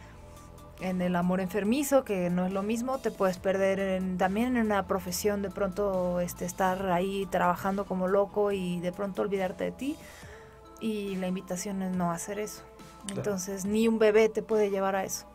[0.83, 4.65] en el amor enfermizo, que no es lo mismo, te puedes perder en, también en
[4.65, 9.71] una profesión, de pronto este, estar ahí trabajando como loco y de pronto olvidarte de
[9.71, 9.95] ti.
[10.81, 12.63] Y la invitación es no hacer eso.
[13.15, 15.25] Entonces, ni un bebé te puede llevar a eso.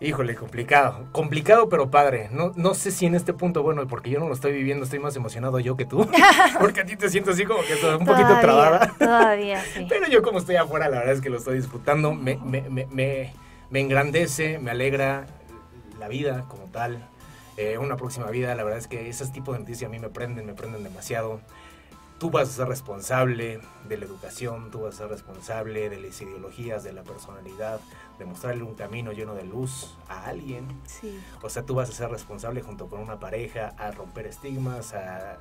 [0.00, 1.06] Híjole, complicado.
[1.12, 2.28] Complicado, pero padre.
[2.32, 4.98] No, no sé si en este punto, bueno, porque yo no lo estoy viviendo, estoy
[4.98, 6.08] más emocionado yo que tú.
[6.60, 8.92] porque a ti te siento así como que estás un poquito trabada.
[8.98, 9.86] Todavía, sí.
[9.88, 12.14] pero yo como estoy afuera, la verdad es que lo estoy disfrutando.
[12.14, 13.32] me, me, me me
[13.80, 15.26] engrandece, me alegra
[15.98, 17.08] la vida como tal,
[17.56, 18.54] eh, una próxima vida.
[18.54, 21.40] La verdad es que ese tipo de noticias a mí me prenden, me prenden demasiado.
[22.18, 26.20] Tú vas a ser responsable de la educación, tú vas a ser responsable de las
[26.20, 27.80] ideologías, de la personalidad,
[28.18, 30.66] de mostrarle un camino lleno de luz a alguien.
[30.86, 31.20] Sí.
[31.42, 35.38] O sea, tú vas a ser responsable junto con una pareja a romper estigmas, a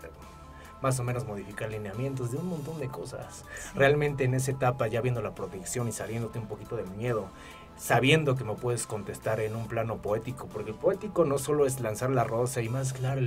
[0.84, 3.45] más o menos modificar lineamientos, de un montón de cosas.
[3.73, 7.29] Realmente en esa etapa, ya viendo la protección y saliéndote un poquito del miedo,
[7.78, 11.80] sabiendo que me puedes contestar en un plano poético, porque el poético no solo es
[11.80, 13.21] lanzar la rosa y más claro,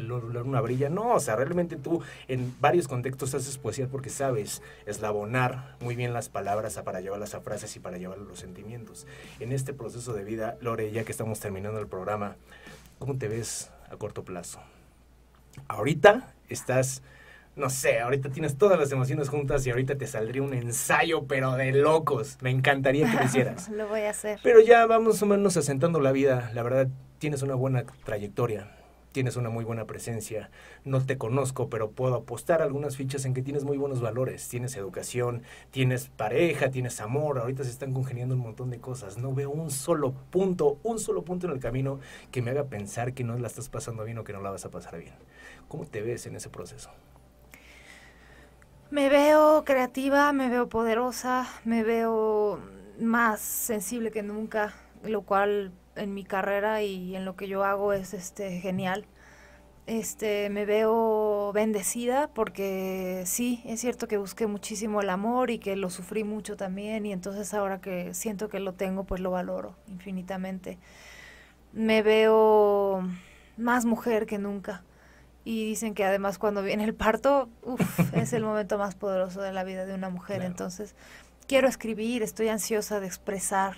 [0.44, 5.76] una brilla, no, o sea, realmente tú en varios contextos haces poesía porque sabes eslabonar
[5.80, 9.06] muy bien las palabras para llevarlas a frases y para llevar los sentimientos.
[9.40, 12.36] En este proceso de vida, Lore, ya que estamos terminando el programa,
[12.98, 14.60] ¿cómo te ves a corto plazo?
[15.68, 17.02] Ahorita estás
[17.56, 21.52] no sé, ahorita tienes todas las emociones juntas y ahorita te saldría un ensayo, pero
[21.52, 22.36] de locos.
[22.42, 23.70] Me encantaría que lo hicieras.
[23.70, 24.38] lo voy a hacer.
[24.42, 26.50] Pero ya vamos o menos asentando la vida.
[26.54, 26.88] La verdad,
[27.18, 28.70] tienes una buena trayectoria.
[29.12, 30.50] Tienes una muy buena presencia.
[30.84, 34.46] No te conozco, pero puedo apostar algunas fichas en que tienes muy buenos valores.
[34.46, 37.38] Tienes educación, tienes pareja, tienes amor.
[37.38, 39.16] Ahorita se están congeniando un montón de cosas.
[39.16, 41.98] No veo un solo punto, un solo punto en el camino
[42.30, 44.66] que me haga pensar que no la estás pasando bien o que no la vas
[44.66, 45.14] a pasar bien.
[45.68, 46.90] ¿Cómo te ves en ese proceso?
[48.90, 52.60] Me veo creativa, me veo poderosa, me veo
[53.00, 57.92] más sensible que nunca, lo cual en mi carrera y en lo que yo hago
[57.92, 59.04] es este genial.
[59.86, 65.74] Este, me veo bendecida porque sí, es cierto que busqué muchísimo el amor y que
[65.74, 69.74] lo sufrí mucho también y entonces ahora que siento que lo tengo, pues lo valoro
[69.88, 70.78] infinitamente.
[71.72, 73.02] Me veo
[73.56, 74.84] más mujer que nunca
[75.46, 77.48] y dicen que además cuando viene el parto,
[78.12, 80.42] es el momento más poderoso de la vida de una mujer.
[80.42, 80.96] Entonces,
[81.46, 83.76] quiero escribir, estoy ansiosa de expresar.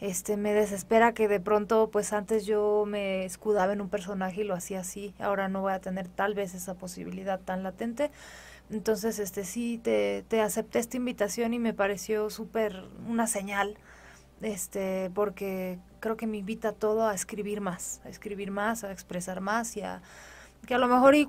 [0.00, 4.44] Este, me desespera que de pronto, pues antes yo me escudaba en un personaje y
[4.44, 5.14] lo hacía así.
[5.18, 8.10] Ahora no voy a tener tal vez esa posibilidad tan latente.
[8.70, 13.76] Entonces, este sí, te, te acepté esta invitación y me pareció súper una señal,
[14.40, 19.42] este, porque creo que me invita todo a escribir más, a escribir más, a expresar
[19.42, 20.00] más y a
[20.66, 21.26] que a lo mejor y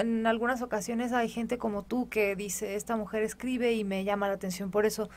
[0.00, 4.28] en algunas ocasiones hay gente como tú que dice, esta mujer escribe y me llama
[4.28, 5.08] la atención por eso.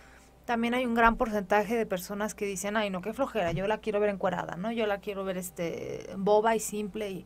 [0.45, 3.77] También hay un gran porcentaje de personas que dicen, ay, no, qué flojera, yo la
[3.77, 4.71] quiero ver encuadrada, ¿no?
[4.71, 7.25] Yo la quiero ver este boba y simple y,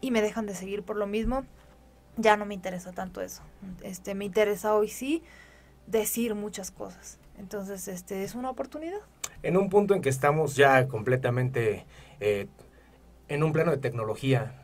[0.00, 1.44] y me dejan de seguir por lo mismo.
[2.16, 3.42] Ya no me interesa tanto eso.
[3.82, 5.24] Este, me interesa hoy sí
[5.88, 7.18] decir muchas cosas.
[7.36, 9.00] Entonces, este es una oportunidad.
[9.42, 11.84] En un punto en que estamos ya completamente
[12.20, 12.46] eh,
[13.26, 14.63] en un plano de tecnología,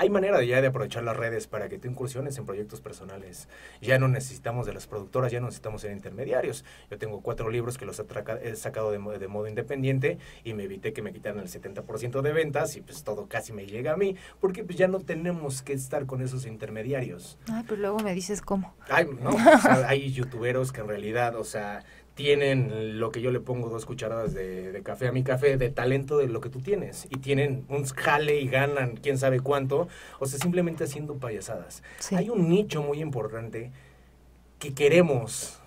[0.00, 3.48] hay manera de ya de aprovechar las redes para que te incursiones en proyectos personales.
[3.82, 6.64] Ya no necesitamos de las productoras, ya no necesitamos ser intermediarios.
[6.90, 10.94] Yo tengo cuatro libros que los he sacado de, de modo independiente y me evité
[10.94, 14.16] que me quitaran el 70% de ventas y pues todo casi me llega a mí
[14.40, 17.36] porque pues ya no tenemos que estar con esos intermediarios.
[17.52, 18.72] Ay, pues luego me dices cómo.
[18.88, 19.36] Ay, no,
[19.86, 21.84] hay youtuberos que en realidad, o sea,
[22.14, 26.18] tienen lo que yo le pongo dos cucharadas de, café a mi café, de talento
[26.18, 27.06] de lo que tú tienes.
[27.10, 29.88] Y tienen un jale y ganan quién sabe cuánto.
[30.18, 31.82] O sea, simplemente haciendo payasadas.
[32.12, 33.72] Hay un nicho muy importante
[34.58, 35.60] que queremos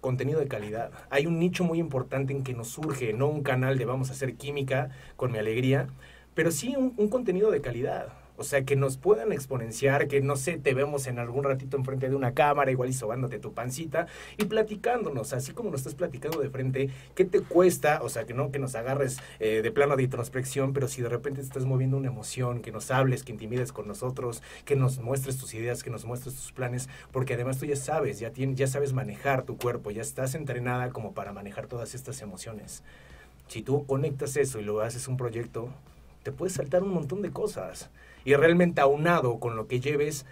[0.00, 0.92] contenido de calidad.
[1.10, 4.12] Hay un nicho muy importante en que nos surge, no un canal de vamos a
[4.12, 5.88] hacer química con mi alegría,
[6.34, 8.12] pero sí un contenido de calidad.
[8.38, 12.08] O sea, que nos puedan exponenciar, que no sé, te vemos en algún ratito enfrente
[12.08, 16.38] de una cámara, igual y sobándote tu pancita, y platicándonos, así como nos estás platicando
[16.38, 18.00] de frente, ¿qué te cuesta?
[18.00, 21.08] O sea, que no que nos agarres eh, de plano de introspección, pero si de
[21.08, 25.36] repente estás moviendo una emoción, que nos hables, que intimides con nosotros, que nos muestres
[25.36, 28.68] tus ideas, que nos muestres tus planes, porque además tú ya sabes, ya, tienes, ya
[28.68, 32.84] sabes manejar tu cuerpo, ya estás entrenada como para manejar todas estas emociones.
[33.48, 35.70] Si tú conectas eso y lo haces un proyecto,
[36.22, 37.90] te puedes saltar un montón de cosas
[38.24, 40.26] y realmente aunado con lo que lleves,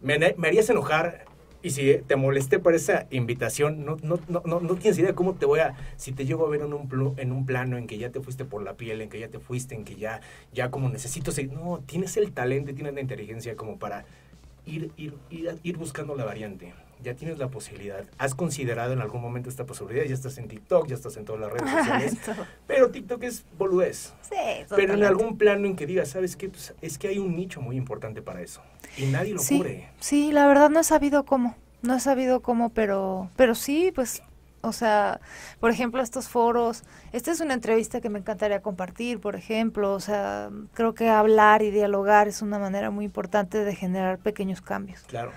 [0.00, 1.24] me, harías enojar
[1.62, 5.46] y si te molesté por esa invitación, no, no, no, no, tienes idea cómo te
[5.46, 8.10] voy a, si te llego a ver en un, en un plano en que ya
[8.10, 10.20] te fuiste por la piel, en que ya te fuiste, en que ya,
[10.52, 14.04] ya como necesito no, tienes el talento tienes la inteligencia como para
[14.64, 16.72] ir, ir, ir, ir buscando la variante
[17.02, 18.04] ya tienes la posibilidad.
[18.18, 20.04] ¿Has considerado en algún momento esta posibilidad?
[20.04, 22.16] Ya estás en TikTok, ya estás en todas las redes sociales.
[22.66, 24.12] pero TikTok es boludez.
[24.22, 24.36] Sí,
[24.74, 26.48] Pero en algún plano en que digas, ¿sabes qué?
[26.48, 28.62] Pues es que hay un nicho muy importante para eso.
[28.96, 29.88] Y nadie lo sí, cubre.
[30.00, 31.56] Sí, la verdad no he sabido cómo.
[31.82, 34.22] No he sabido cómo, pero, pero sí, pues
[34.66, 35.20] o sea,
[35.60, 36.82] por ejemplo, estos foros,
[37.12, 41.62] esta es una entrevista que me encantaría compartir, por ejemplo, o sea, creo que hablar
[41.62, 45.02] y dialogar es una manera muy importante de generar pequeños cambios.
[45.06, 45.30] Claro.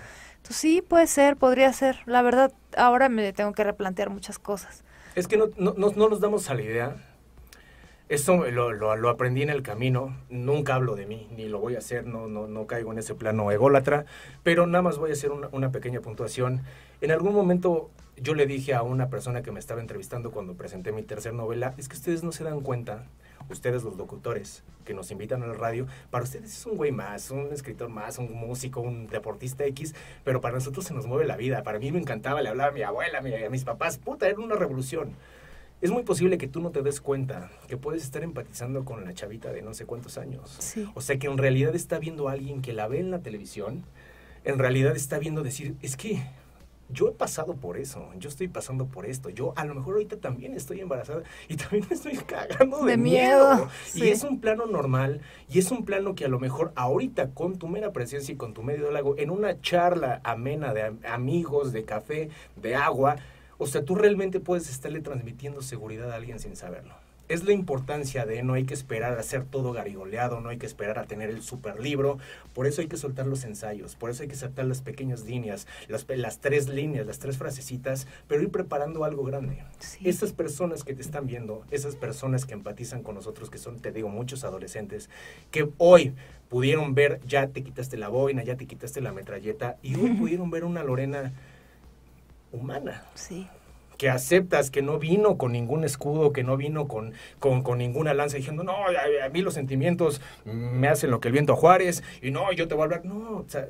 [0.50, 2.00] Pues sí, puede ser, podría ser.
[2.08, 4.84] La verdad, ahora me tengo que replantear muchas cosas.
[5.14, 6.95] Es que no, no, no nos damos a la idea.
[8.10, 10.18] Esto lo, lo, aprendí en el camino.
[10.32, 12.08] Nunca hablo de mí, ni lo voy a hacer.
[12.08, 14.06] No, no, no caigo en ese plano ególatra.
[14.41, 16.64] Pero nada más voy a hacer una, una pequeña puntuación.
[17.00, 20.91] En algún momento yo le dije a una persona que me estaba entrevistando cuando presenté
[20.91, 23.06] mi tercera novela, es que ustedes no se dan cuenta
[23.50, 27.32] ustedes los locutores que nos invitan a la radio, para ustedes es un güey más,
[27.32, 29.93] un escritor más, un músico, un deportista X,
[30.24, 31.64] pero para nosotros se nos mueve la vida.
[31.64, 34.56] Para mí me encantaba, le hablaba a mi abuela, a mis papás, puta, era una
[34.56, 35.12] revolución.
[35.82, 39.14] Es muy posible que tú no te des cuenta que puedes estar empatizando con la
[39.14, 40.58] chavita de no sé cuántos años.
[40.93, 43.86] O sea que en realidad está viendo a alguien que la ve en la televisión,
[44.43, 46.22] en realidad está viendo decir, es que
[46.90, 50.18] yo he pasado por eso, yo estoy pasando por esto, yo a lo mejor ahorita
[50.18, 53.70] también estoy embarazada y también me estoy cagando de, miedo.
[53.94, 57.58] Y es un plano normal y es un plano que a lo mejor ahorita con
[57.58, 61.84] tu mera presencia y con tu medio lago, en una charla amena de amigos, de
[61.86, 63.18] café, de agua,
[63.58, 68.26] o sea, tú realmente puedes estarle transmitiendo seguridad a alguien sin saberlo es la importancia
[68.26, 71.30] de no hay que esperar a hacer todo garigoleado, no hay que esperar a tener
[71.30, 72.18] el super libro,
[72.54, 75.68] por eso hay que soltar los ensayos, por eso hay que soltar las pequeñas líneas,
[75.88, 79.64] las, las tres líneas, las tres frasecitas, pero ir preparando algo grande.
[80.04, 83.92] Esas personas que te están viendo, esas personas que empatizan con nosotros, que son, te
[83.92, 85.08] digo, muchos adolescentes,
[85.52, 86.16] que hoy
[86.50, 90.50] pudieron ver, ya te quitaste la boina, ya te quitaste la metralleta, y hoy pudieron
[90.50, 91.32] ver una Lorena
[92.52, 93.04] humana.
[93.14, 93.48] Sí
[94.00, 98.38] que aceptas que no vino con ningún escudo, que no vino con, con, ninguna lanza
[98.38, 102.32] diciendo, no, a, mí los sentimientos me hacen lo que el viento a Juárez y
[102.32, 103.04] no, yo te voy a hablar.
[103.04, 103.68] No, o sea,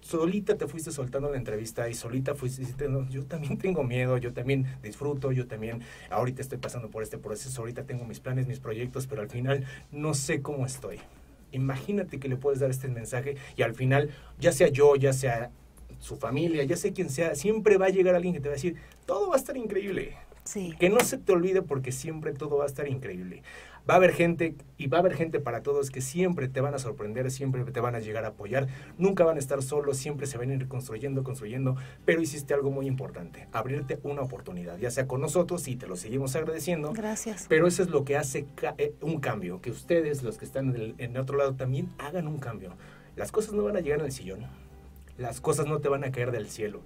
[0.00, 4.32] solita te fuiste soltando la entrevista y solita fuiste diciendo, yo también tengo miedo, yo
[4.32, 8.58] también disfruto, yo también ahorita estoy pasando por este proceso, ahorita tengo mis planes, mis
[8.58, 10.98] proyectos, pero al final no sé cómo estoy.
[11.52, 14.10] Imagínate que le puedes dar este mensaje y al final,
[14.40, 15.52] ya sea yo, ya sea
[15.98, 18.56] su familia, ya sé quien sea, siempre va a llegar alguien que te va a
[18.56, 18.76] decir,
[19.06, 20.16] todo va a estar increíble.
[20.44, 20.74] Sí.
[20.80, 23.42] Que no se te olvide porque siempre todo va a estar increíble.
[23.88, 26.74] Va a haber gente y va a haber gente para todos que siempre te van
[26.74, 30.26] a sorprender, siempre te van a llegar a apoyar, nunca van a estar solos, siempre
[30.26, 31.76] se van a ir construyendo, construyendo,
[32.06, 35.96] pero hiciste algo muy importante, abrirte una oportunidad, ya sea con nosotros y te lo
[35.96, 36.92] seguimos agradeciendo.
[36.92, 37.46] Gracias.
[37.48, 38.46] Pero eso es lo que hace
[38.78, 42.26] eh, un cambio, que ustedes, los que están en el, en otro lado, también hagan
[42.26, 42.74] un cambio.
[43.16, 44.46] Las cosas no van a llegar al sillón
[45.18, 46.80] las cosas no te van a caer del cielo.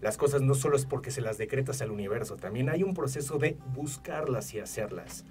[0.00, 3.38] Las cosas no solo es porque se las decretas al universo, también hay un proceso
[3.38, 5.24] de buscarlas y hacerlas.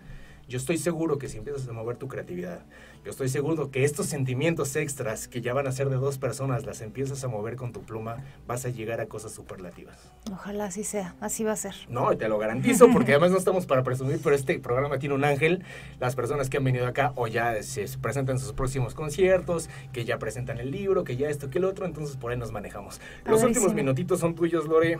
[0.48, 2.66] Yo estoy seguro que si empiezas a mover tu creatividad,
[3.06, 6.66] yo estoy seguro que estos sentimientos extras que ya van a ser de dos personas,
[6.66, 9.96] las empiezas a mover con tu pluma, vas a llegar a cosas superlativas.
[10.32, 11.76] Ojalá así sea, así va a ser.
[11.88, 15.24] No, te lo garantizo, porque además no estamos para presumir, pero este programa tiene un
[15.24, 15.64] ángel.
[16.00, 20.18] Las personas que han venido acá o ya se presentan sus próximos conciertos, que ya
[20.18, 23.00] presentan el libro, que ya esto, que el otro, entonces por ahí nos manejamos.
[23.24, 24.98] Los últimos minutitos son tuyos, Lore.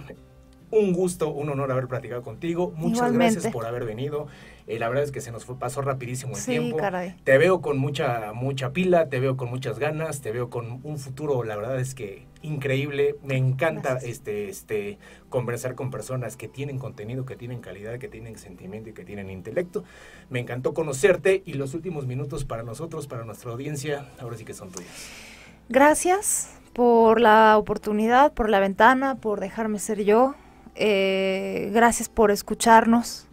[0.70, 2.72] Un gusto, un honor haber platicado contigo.
[2.76, 4.28] Muchas gracias por haber venido.
[4.68, 6.78] Eh, la verdad es que se nos fue, pasó rapidísimo el sí, tiempo.
[6.78, 7.16] Caray.
[7.24, 10.98] Te veo con mucha, mucha pila, te veo con muchas ganas, te veo con un
[10.98, 13.16] futuro, la verdad es que increíble.
[13.24, 14.98] Me encanta este, este,
[15.30, 19.30] conversar con personas que tienen contenido, que tienen calidad, que tienen sentimiento y que tienen
[19.30, 19.84] intelecto.
[20.30, 24.56] Me encantó conocerte y los últimos minutos para nosotros, para nuestra audiencia, ahora sí que
[24.56, 24.90] son tuyos.
[25.70, 30.34] Gracias por la oportunidad, por la ventana, por dejarme ser yo.
[30.76, 33.25] Eh, gracias por escucharnos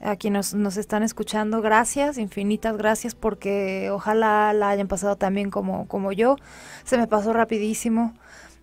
[0.00, 5.86] a quienes nos están escuchando, gracias, infinitas gracias, porque ojalá la hayan pasado también como,
[5.88, 6.36] como yo.
[6.84, 8.14] Se me pasó rapidísimo.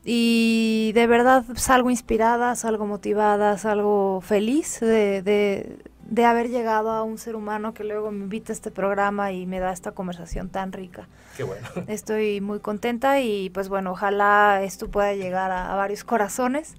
[0.03, 5.79] Y de verdad salgo inspirada, salgo motivada, salgo feliz de, de,
[6.09, 9.45] de haber llegado a un ser humano que luego me invita a este programa y
[9.45, 11.09] me da esta conversación tan rica.
[11.35, 11.67] Qué bueno.
[11.87, 16.75] Estoy muy contenta y pues bueno, ojalá esto pueda llegar a, a varios corazones.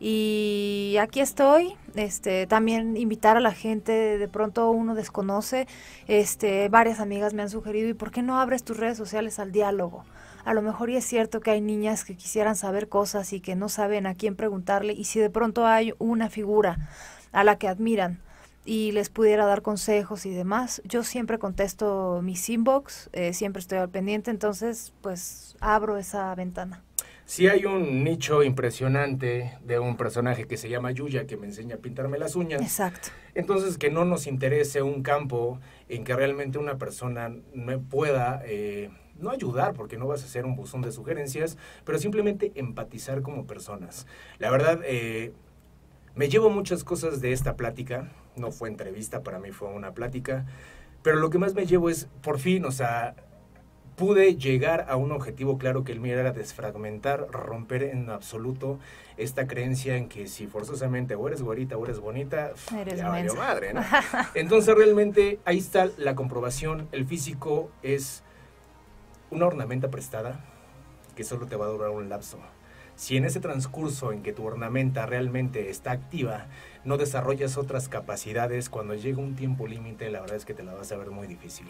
[0.00, 5.66] Y aquí estoy, este, también invitar a la gente, de pronto uno desconoce,
[6.08, 9.52] este, varias amigas me han sugerido, ¿y por qué no abres tus redes sociales al
[9.52, 10.04] diálogo?
[10.44, 13.56] A lo mejor y es cierto que hay niñas que quisieran saber cosas y que
[13.56, 16.90] no saben a quién preguntarle, y si de pronto hay una figura
[17.32, 18.20] a la que admiran
[18.66, 23.78] y les pudiera dar consejos y demás, yo siempre contesto mis inbox, eh, siempre estoy
[23.78, 26.82] al pendiente, entonces pues abro esa ventana.
[27.26, 31.76] Si hay un nicho impresionante de un personaje que se llama Yuya que me enseña
[31.76, 32.60] a pintarme las uñas.
[32.60, 33.08] Exacto.
[33.34, 35.58] Entonces, que no nos interese un campo
[35.88, 40.44] en que realmente una persona me pueda, eh, no ayudar, porque no vas a ser
[40.44, 44.06] un buzón de sugerencias, pero simplemente empatizar como personas.
[44.38, 45.32] La verdad, eh,
[46.14, 48.12] me llevo muchas cosas de esta plática.
[48.36, 50.44] No fue entrevista, para mí fue una plática.
[51.02, 53.14] Pero lo que más me llevo es, por fin, o sea,
[53.96, 58.78] pude llegar a un objetivo claro que el mío era desfragmentar, romper en absoluto
[59.16, 63.34] esta creencia en que si forzosamente o eres güerita o eres bonita, eres ya valió
[63.34, 63.82] madre, ¿no?
[64.34, 68.22] Entonces realmente ahí está la comprobación, el físico es
[69.30, 70.44] una ornamenta prestada
[71.14, 72.38] que solo te va a durar un lapso.
[72.96, 76.46] Si en ese transcurso en que tu ornamenta realmente está activa,
[76.84, 80.74] no desarrollas otras capacidades, cuando llega un tiempo límite, la verdad es que te la
[80.74, 81.66] vas a ver muy difícil.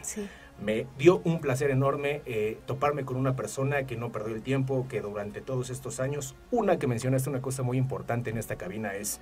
[0.63, 4.87] Me dio un placer enorme eh, toparme con una persona que no perdió el tiempo,
[4.89, 8.95] que durante todos estos años, una que mencionaste, una cosa muy importante en esta cabina
[8.95, 9.21] es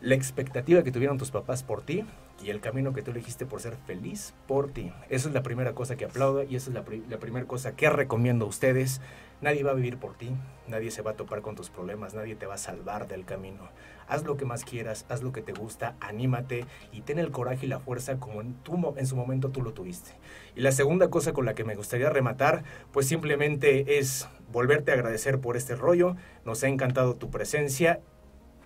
[0.00, 2.04] la expectativa que tuvieron tus papás por ti
[2.42, 4.92] y el camino que tú elegiste por ser feliz por ti.
[5.08, 7.90] Esa es la primera cosa que aplaudo y esa es la, la primera cosa que
[7.90, 9.00] recomiendo a ustedes
[9.40, 10.30] Nadie va a vivir por ti,
[10.66, 13.68] nadie se va a topar con tus problemas, nadie te va a salvar del camino.
[14.08, 17.66] Haz lo que más quieras, haz lo que te gusta, anímate y ten el coraje
[17.66, 20.10] y la fuerza como en, tu, en su momento tú lo tuviste.
[20.56, 24.94] Y la segunda cosa con la que me gustaría rematar, pues simplemente es volverte a
[24.94, 26.16] agradecer por este rollo.
[26.44, 28.00] Nos ha encantado tu presencia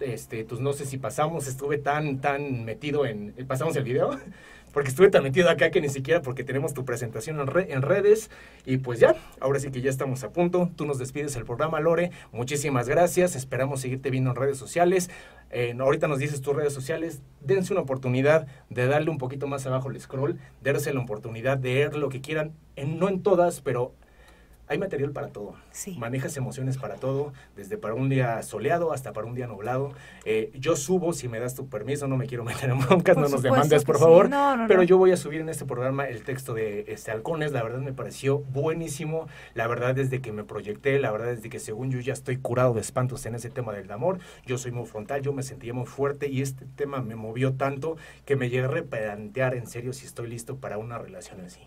[0.00, 4.18] este, pues no sé si pasamos, estuve tan, tan metido en, pasamos el video,
[4.72, 8.30] porque estuve tan metido acá que ni siquiera porque tenemos tu presentación en, en, redes.
[8.66, 11.80] Y pues ya, ahora sí que ya estamos a punto, tú nos despides el programa
[11.80, 15.10] Lore, muchísimas gracias, esperamos seguirte viendo en redes sociales,
[15.50, 19.66] eh, ahorita nos dices tus redes sociales, dense una oportunidad de darle un poquito más
[19.66, 23.60] abajo el scroll, darse la oportunidad de ver lo que quieran, en, no en todas,
[23.60, 23.94] pero
[24.68, 25.54] hay material para todo.
[25.98, 29.92] Manejas emociones para todo, desde para un día soleado hasta para un día nublado.
[30.24, 33.28] Eh, yo subo, si me das tu permiso, no me quiero meter en broncas, no
[33.28, 34.30] nos demandes, por favor.
[34.68, 37.52] pero yo voy a subir en este programa el texto de este Halcones.
[37.52, 39.28] La verdad me pareció buenísimo.
[39.54, 42.74] La verdad, desde que me proyecté, la verdad, desde que según yo ya estoy curado
[42.74, 45.86] de espantos en ese tema del amor, yo soy muy frontal, yo me sentía muy
[45.86, 50.06] fuerte y este tema me movió tanto que me llegué a replantear en serio si
[50.06, 51.60] estoy listo para una relación así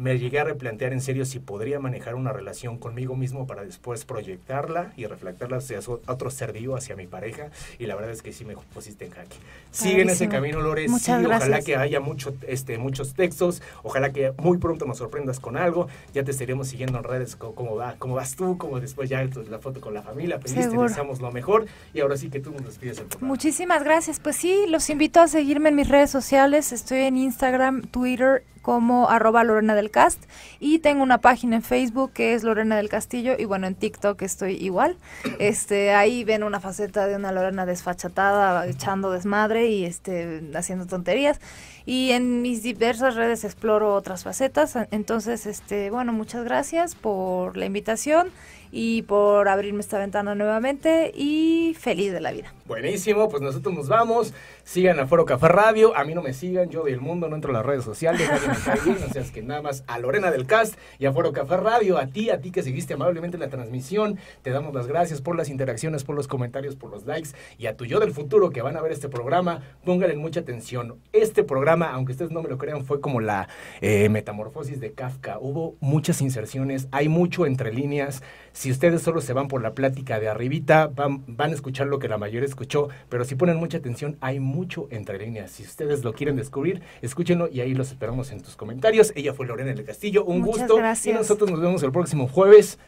[0.00, 4.06] me llegué a replantear en serio si podría manejar una relación conmigo mismo para después
[4.06, 7.50] proyectarla y reflectarla hacia otro ser vivo, hacia mi pareja.
[7.78, 9.36] Y la verdad es que sí me pusiste en jaque.
[9.70, 10.88] Sigue en ese camino, Lore.
[10.88, 13.60] sí, ojalá que haya mucho, este, muchos textos.
[13.82, 15.86] Ojalá que muy pronto nos sorprendas con algo.
[16.14, 19.58] Ya te estaremos siguiendo en redes cómo, va, cómo vas tú, cómo después ya la
[19.58, 20.40] foto con la familia.
[20.40, 21.66] Pediste, deseamos lo mejor.
[21.92, 23.28] Y ahora sí que tú nos despides el programa.
[23.28, 24.18] Muchísimas gracias.
[24.18, 26.72] Pues sí, los invito a seguirme en mis redes sociales.
[26.72, 30.22] Estoy en Instagram, Twitter como arroba Lorena del Cast.
[30.58, 34.20] Y tengo una página en Facebook que es Lorena del Castillo y bueno en TikTok
[34.22, 34.96] estoy igual.
[35.38, 41.40] Este ahí ven una faceta de una Lorena desfachatada echando desmadre y este haciendo tonterías.
[41.86, 44.76] Y en mis diversas redes exploro otras facetas.
[44.90, 48.30] Entonces este bueno muchas gracias por la invitación
[48.72, 52.52] y por abrirme esta ventana nuevamente y feliz de la vida.
[52.70, 54.32] Buenísimo, pues nosotros nos vamos.
[54.62, 55.96] Sigan a Foro Café Radio.
[55.96, 58.28] A mí no me sigan, yo del mundo no entro a las redes sociales.
[58.30, 61.12] Nadie me cae bien, o es que nada más a Lorena del Cast y a
[61.12, 64.20] Foro Café Radio, a ti, a ti que seguiste amablemente la transmisión.
[64.42, 67.76] Te damos las gracias por las interacciones, por los comentarios, por los likes y a
[67.76, 69.62] tu yo del futuro que van a ver este programa.
[69.84, 71.00] Pónganle mucha atención.
[71.12, 73.48] Este programa, aunque ustedes no me lo crean, fue como la
[73.80, 75.40] eh, metamorfosis de Kafka.
[75.40, 78.22] Hubo muchas inserciones, hay mucho entre líneas.
[78.52, 81.98] Si ustedes solo se van por la plática de arribita, van, van a escuchar lo
[81.98, 85.50] que la mayoría escuchó, pero si ponen mucha atención, hay mucho entre líneas.
[85.50, 89.12] Si ustedes lo quieren descubrir, escúchenlo y ahí los esperamos en tus comentarios.
[89.16, 90.78] Ella fue Lorena del Castillo, un gusto.
[91.04, 92.78] Y nosotros nos vemos el próximo jueves.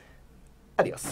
[0.76, 1.02] Adiós.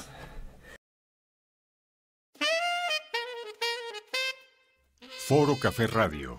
[5.27, 6.37] Foro Café Radio